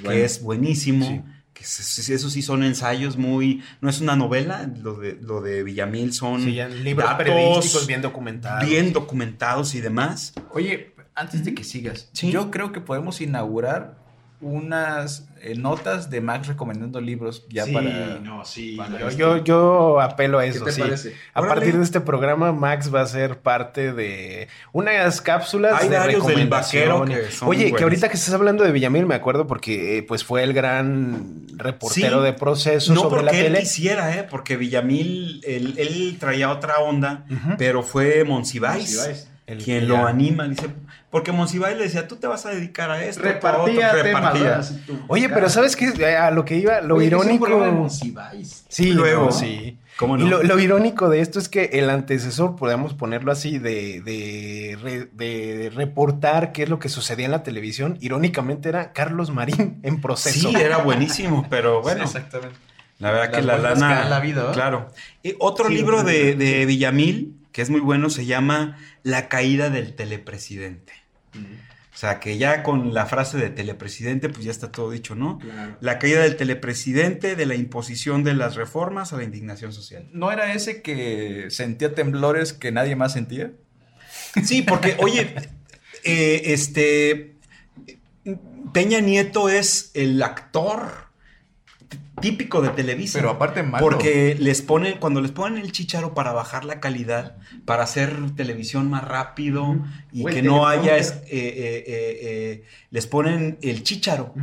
[0.03, 1.23] que es buenísimo.
[1.55, 6.11] Que eso sí son ensayos muy, no es una novela, lo de, lo de Villamil
[6.13, 6.51] son Sí,
[6.83, 8.69] libros datos periodísticos bien documentados.
[8.69, 10.33] bien documentados y demás.
[10.51, 12.29] Oye, antes de que sigas, Sí.
[12.29, 13.97] yo creo que podemos inaugurar
[14.41, 18.19] unas eh, notas de Max recomendando libros ya sí, para...
[18.21, 18.75] no, sí.
[18.77, 20.81] para Yo, este- yo, yo apelo a ¿Qué eso, te sí.
[20.81, 21.13] parece?
[21.33, 21.55] A Órale.
[21.55, 26.25] partir de este programa, Max va a ser parte de unas cápsulas Hay de varios
[26.27, 27.25] del vaquero recomendación.
[27.25, 30.23] que son Oye, que ahorita que estás hablando de Villamil, me acuerdo porque eh, pues
[30.23, 32.25] fue el gran reportero Sí.
[32.25, 33.59] de proceso No sobre la porque él tele.
[33.59, 34.27] quisiera, ¿eh?
[34.29, 37.25] porque Villamil, él, él traía otra onda,
[37.57, 40.47] pero fue Monsiváis, Monsiváis, el quien que lo anima.
[40.47, 40.67] Dice,
[41.15, 43.21] porque Monsiváis le decía, tú te vas a dedicar a esto.
[43.21, 44.03] a Repartía otro".
[44.03, 44.61] temas, repartía.
[45.07, 45.93] Oye, pero ¿sabes qué?
[45.97, 47.87] Eh, A lo que iba, lo Oye, que es un irónico...
[47.87, 48.45] de.
[48.67, 49.27] Sí, Luego.
[49.27, 49.77] no, sí.
[49.95, 50.27] ¿Cómo Y no?
[50.29, 55.07] lo, lo irónico de esto es que el antecesor, podemos ponerlo así, de, de, re-
[55.13, 60.01] de reportar qué es lo que sucedía en la televisión, irónicamente era Carlos Marín en
[60.01, 60.49] proceso.
[60.49, 62.05] Sí, era buenísimo, pero bueno.
[62.05, 62.57] Sí, exactamente.
[62.99, 64.03] La verdad Las que la lana.
[64.03, 64.51] que la vida, ¿no?
[64.51, 64.89] Claro.
[65.23, 69.95] Y otro Sí, libro de Villamil, que es muy bueno, se llama La caída del
[69.95, 70.91] telepresidente.
[71.35, 75.39] O sea, que ya con la frase de telepresidente, pues ya está todo dicho, ¿no?
[75.39, 75.77] Claro.
[75.79, 80.09] La caída del telepresidente, de la imposición de las reformas a la indignación social.
[80.11, 83.53] ¿No era ese que sentía temblores que nadie más sentía?
[84.43, 85.35] Sí, porque, oye,
[86.03, 87.35] eh, este.
[88.73, 91.04] Peña Nieto es el actor
[92.21, 93.19] típico de Televisa.
[93.19, 93.83] Pero aparte malo.
[93.85, 98.89] Porque les ponen, cuando les ponen el chicharo para bajar la calidad, para hacer televisión
[98.89, 99.77] más rápido
[100.11, 104.33] y que no haya, es- eh, eh, eh, les ponen el chicharo.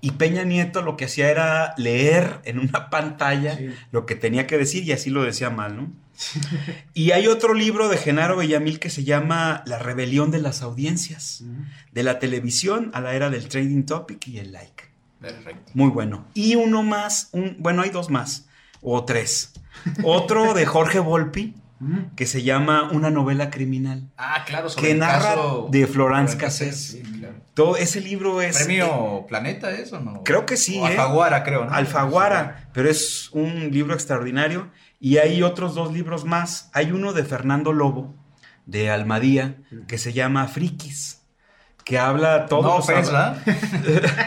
[0.00, 3.68] Y Peña Nieto lo que hacía era leer en una pantalla Sí.
[3.92, 5.92] lo que tenía que decir y así lo decía mal, ¿no?
[6.94, 11.44] Y hay otro libro de Genaro Villamil que se llama La rebelión de las audiencias,
[11.92, 14.81] de la televisión a la era del trading topic y el like.
[15.22, 15.72] Perfecto.
[15.74, 16.26] Muy bueno.
[16.34, 18.48] Y uno más, un, bueno, hay dos más,
[18.82, 19.54] o tres.
[20.04, 21.54] Otro de Jorge Volpi,
[22.14, 24.08] que se llama Una novela criminal.
[24.16, 26.76] Ah, claro, sobre Que el narra caso de Florence Cassés.
[26.76, 27.34] Sí, claro.
[27.54, 28.56] Todo ese libro es...
[28.56, 30.22] ¿Premio Planeta eso no?
[30.24, 30.90] Creo que sí, O ¿eh?
[30.90, 31.72] Alfaguara, creo, ¿no?
[31.72, 34.70] Alfaguara, pero es un libro extraordinario.
[35.00, 36.70] Y hay otros dos libros más.
[36.72, 38.14] Hay uno de Fernando Lobo,
[38.66, 39.56] de Almadía,
[39.88, 41.21] que se llama Frikis,
[41.84, 43.42] que habla todos No los- ¿verdad?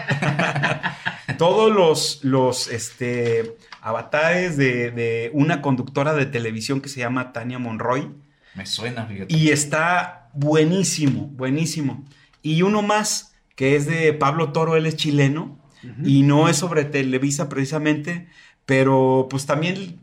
[1.38, 7.60] todos los, los este, avatares de, de una conductora de televisión que se llama Tania
[7.60, 8.12] Monroy.
[8.56, 9.34] Me suena, fíjate.
[9.36, 12.04] Y está buenísimo, buenísimo.
[12.42, 15.60] Y uno más, que es de Pablo Toro, él es chileno,
[16.04, 18.28] y no es sobre Televisa precisamente,
[18.66, 20.00] pero pues también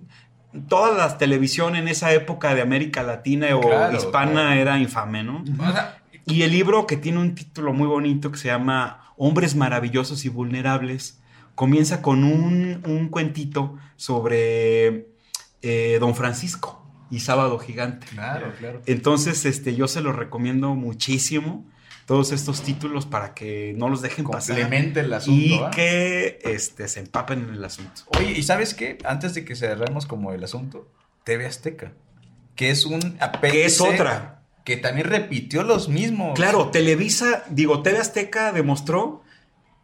[0.68, 4.52] toda la televisión en esa época de América Latina o hispana claro.
[4.52, 5.42] era infame, ¿no?
[5.58, 9.54] O sea, Y el libro, que tiene un título muy bonito que se llama Hombres
[9.54, 11.20] maravillosos y vulnerables,
[11.54, 15.08] comienza con un, un cuentito sobre
[15.62, 18.06] eh, Don Francisco y Sábado Gigante.
[18.06, 18.82] claro, claro.
[18.86, 21.64] Entonces, este, yo se los recomiendo muchísimo,
[22.06, 24.56] todos estos títulos, para que no los dejen pasar.
[24.56, 25.40] Complemente el asunto.
[25.40, 28.02] Y que este, se empapen en el asunto.
[28.18, 28.98] Oye, ¿y sabes qué?
[29.04, 30.88] Antes de que cerremos como el asunto,
[31.24, 31.92] TV Azteca,
[32.56, 34.41] que es un Que es apéndice otra.
[34.64, 36.34] Que también repitió los mismos.
[36.34, 39.22] Claro, Televisa, digo, TV Azteca demostró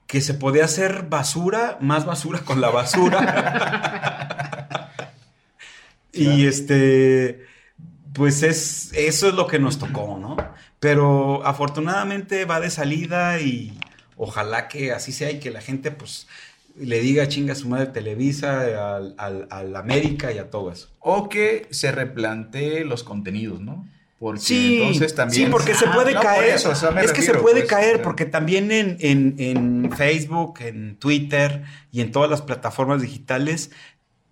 [0.07, 4.91] que se podía hacer basura, más basura con la basura.
[6.13, 7.45] y este,
[8.15, 10.37] pues es, eso es lo que nos tocó, ¿no?
[10.81, 13.79] Pero afortunadamente va de salida y
[14.17, 16.29] ojalá que así sea y que la gente, pues,
[16.77, 20.89] le diga chinga a su madre Televisa, al, al, al América y a todo eso.
[21.01, 23.85] O que se replantee los contenidos, ¿no?
[24.19, 25.47] Porque Sí, entonces también.
[25.47, 26.55] sí, porque se Ah, puede no, caer.
[26.57, 31.63] eso, es que se puede pues, caer porque también en, en- en Facebook, en Twitter
[31.93, 33.71] y en todas las plataformas digitales,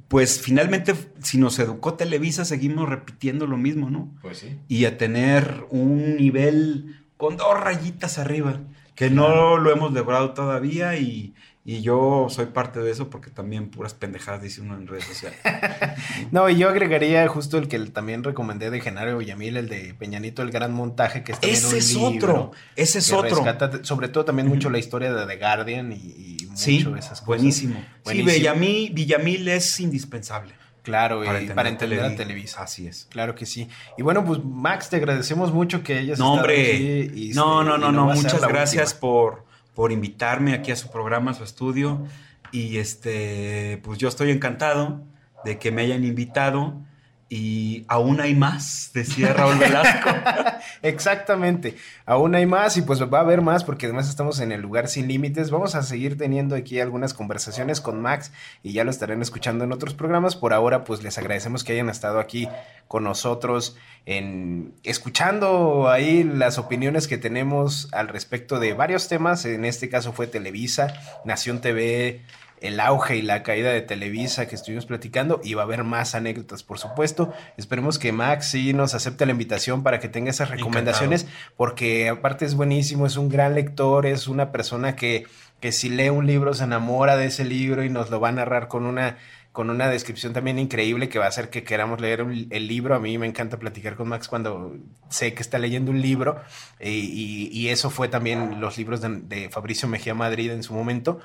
[0.09, 4.13] pues finalmente si nos educó Televisa seguimos repitiendo lo mismo, ¿no?
[4.23, 4.59] Pues sí.
[4.69, 8.61] Y a tener un nivel con dos rayitas arriba,
[8.97, 11.33] que no lo hemos logrado todavía y,
[11.67, 15.39] y yo soy parte de eso porque también puras pendejadas dice uno en redes sociales.
[16.31, 20.43] No, y yo agregaría justo el que también recomendé de Genaro Villamil, el de Peñanito,
[20.43, 23.37] el gran montaje, que está ese es otro, ese es otro.
[23.37, 27.21] Rescata, sobre todo también mucho la historia de The Guardian y, y Sí, mucho esas
[27.21, 27.27] cosas.
[27.27, 27.85] buenísimo.
[28.05, 28.31] Buenísimo.
[28.31, 30.55] Sí, Villamil, Villamil es indispensable.
[30.83, 32.17] Claro, y Para para entender entender, a Televisa.
[32.25, 32.63] Televisa.
[32.63, 33.07] Así es.
[33.11, 33.69] Claro que sí.
[33.99, 36.73] Y bueno, pues Max, te agradecemos mucho que hayas No, estado hombre.
[37.09, 37.31] aquí.
[37.31, 38.15] y, no, este, no, y no, no.
[38.15, 39.01] ser Muchas gracias última.
[39.01, 39.46] por,
[39.77, 42.05] por invitarme aquí a su programa, a su estudio.
[42.51, 45.03] Y este, pues yo estoy encantado
[45.45, 46.81] de que me hayan invitado.
[47.29, 50.11] Y aún hay más, decía Raúl Velasco.
[50.83, 51.77] Exactamente.
[52.05, 54.87] Aún hay más y pues va a haber más porque además estamos en el lugar
[54.87, 55.51] sin límites.
[55.51, 58.31] Vamos a seguir teniendo aquí algunas conversaciones con Max
[58.63, 60.37] y ya lo estarán escuchando en otros programas.
[60.37, 62.49] Por ahora pues les agradecemos que hayan estado aquí
[62.87, 69.45] con nosotros en escuchando ahí las opiniones que tenemos al respecto de varios temas.
[69.47, 70.95] En este caso fue Televisa,
[71.25, 72.23] Nación TV,
[72.61, 76.15] el auge y la caída de Televisa que estuvimos platicando y va a haber más
[76.15, 77.33] anécdotas, por supuesto.
[77.57, 81.27] Esperemos que Max sí nos acepte la invitación para que tenga esas recomendaciones,
[81.57, 85.27] porque aparte es buenísimo, es un gran lector, es una persona que,
[85.61, 88.33] que si lee un libro se enamora de ese libro y nos lo va a
[88.33, 89.17] narrar con una
[89.53, 92.95] con una descripción también increíble que va a hacer que queramos leer un- el libro.
[92.95, 94.77] A mí me encanta platicar con Max cuando
[95.09, 96.43] sé que está leyendo un libro
[96.79, 100.75] y, y- y eso fue también los libros de, de Fabricio Mejía Madrid en su
[100.75, 101.21] momento.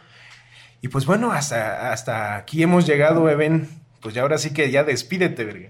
[0.82, 3.70] Y pues bueno, hasta, hasta aquí hemos llegado, Eben.
[4.02, 5.70] Pues ya ahora sí que ya despídete, verga.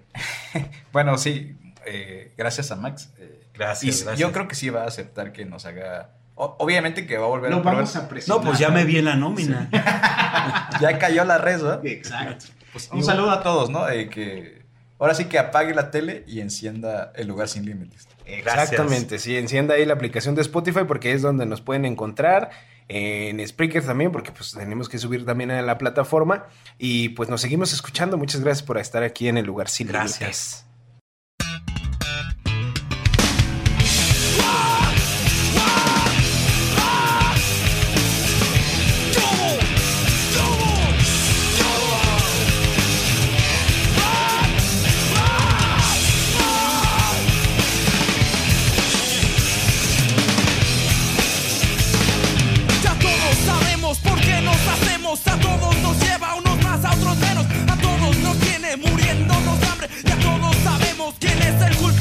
[0.94, 1.56] Bueno, sí,
[1.86, 3.10] eh, gracias a Max.
[3.18, 4.20] eh, Gracias, y gracias.
[4.20, 6.12] Yo creo que sí va a aceptar que nos haga.
[6.36, 7.76] o- obviamente que va a volver Lo a probar.
[7.76, 8.44] vamos a presionar.
[8.44, 9.70] No, pues ya me vi en la nómina.
[10.82, 11.86] Ya cayó la red, ¿verdad?
[11.86, 12.46] Exacto.
[12.72, 13.88] Pues, un saludo a todos, ¿no?
[13.90, 14.64] Eh, que
[14.98, 18.08] ahora sí que apague la tele y encienda el lugar sin límites.
[18.26, 22.50] Exactamente, sí, encienda ahí la aplicación de Spotify porque es donde nos pueden encontrar.
[22.94, 26.48] En Spreaker también, porque pues tenemos que subir también a la plataforma.
[26.78, 28.18] Y pues nos seguimos escuchando.
[28.18, 29.88] Muchas gracias por estar aquí en el lugar sin.
[29.88, 30.66] Gracias.
[61.20, 62.01] Quién es el culpable.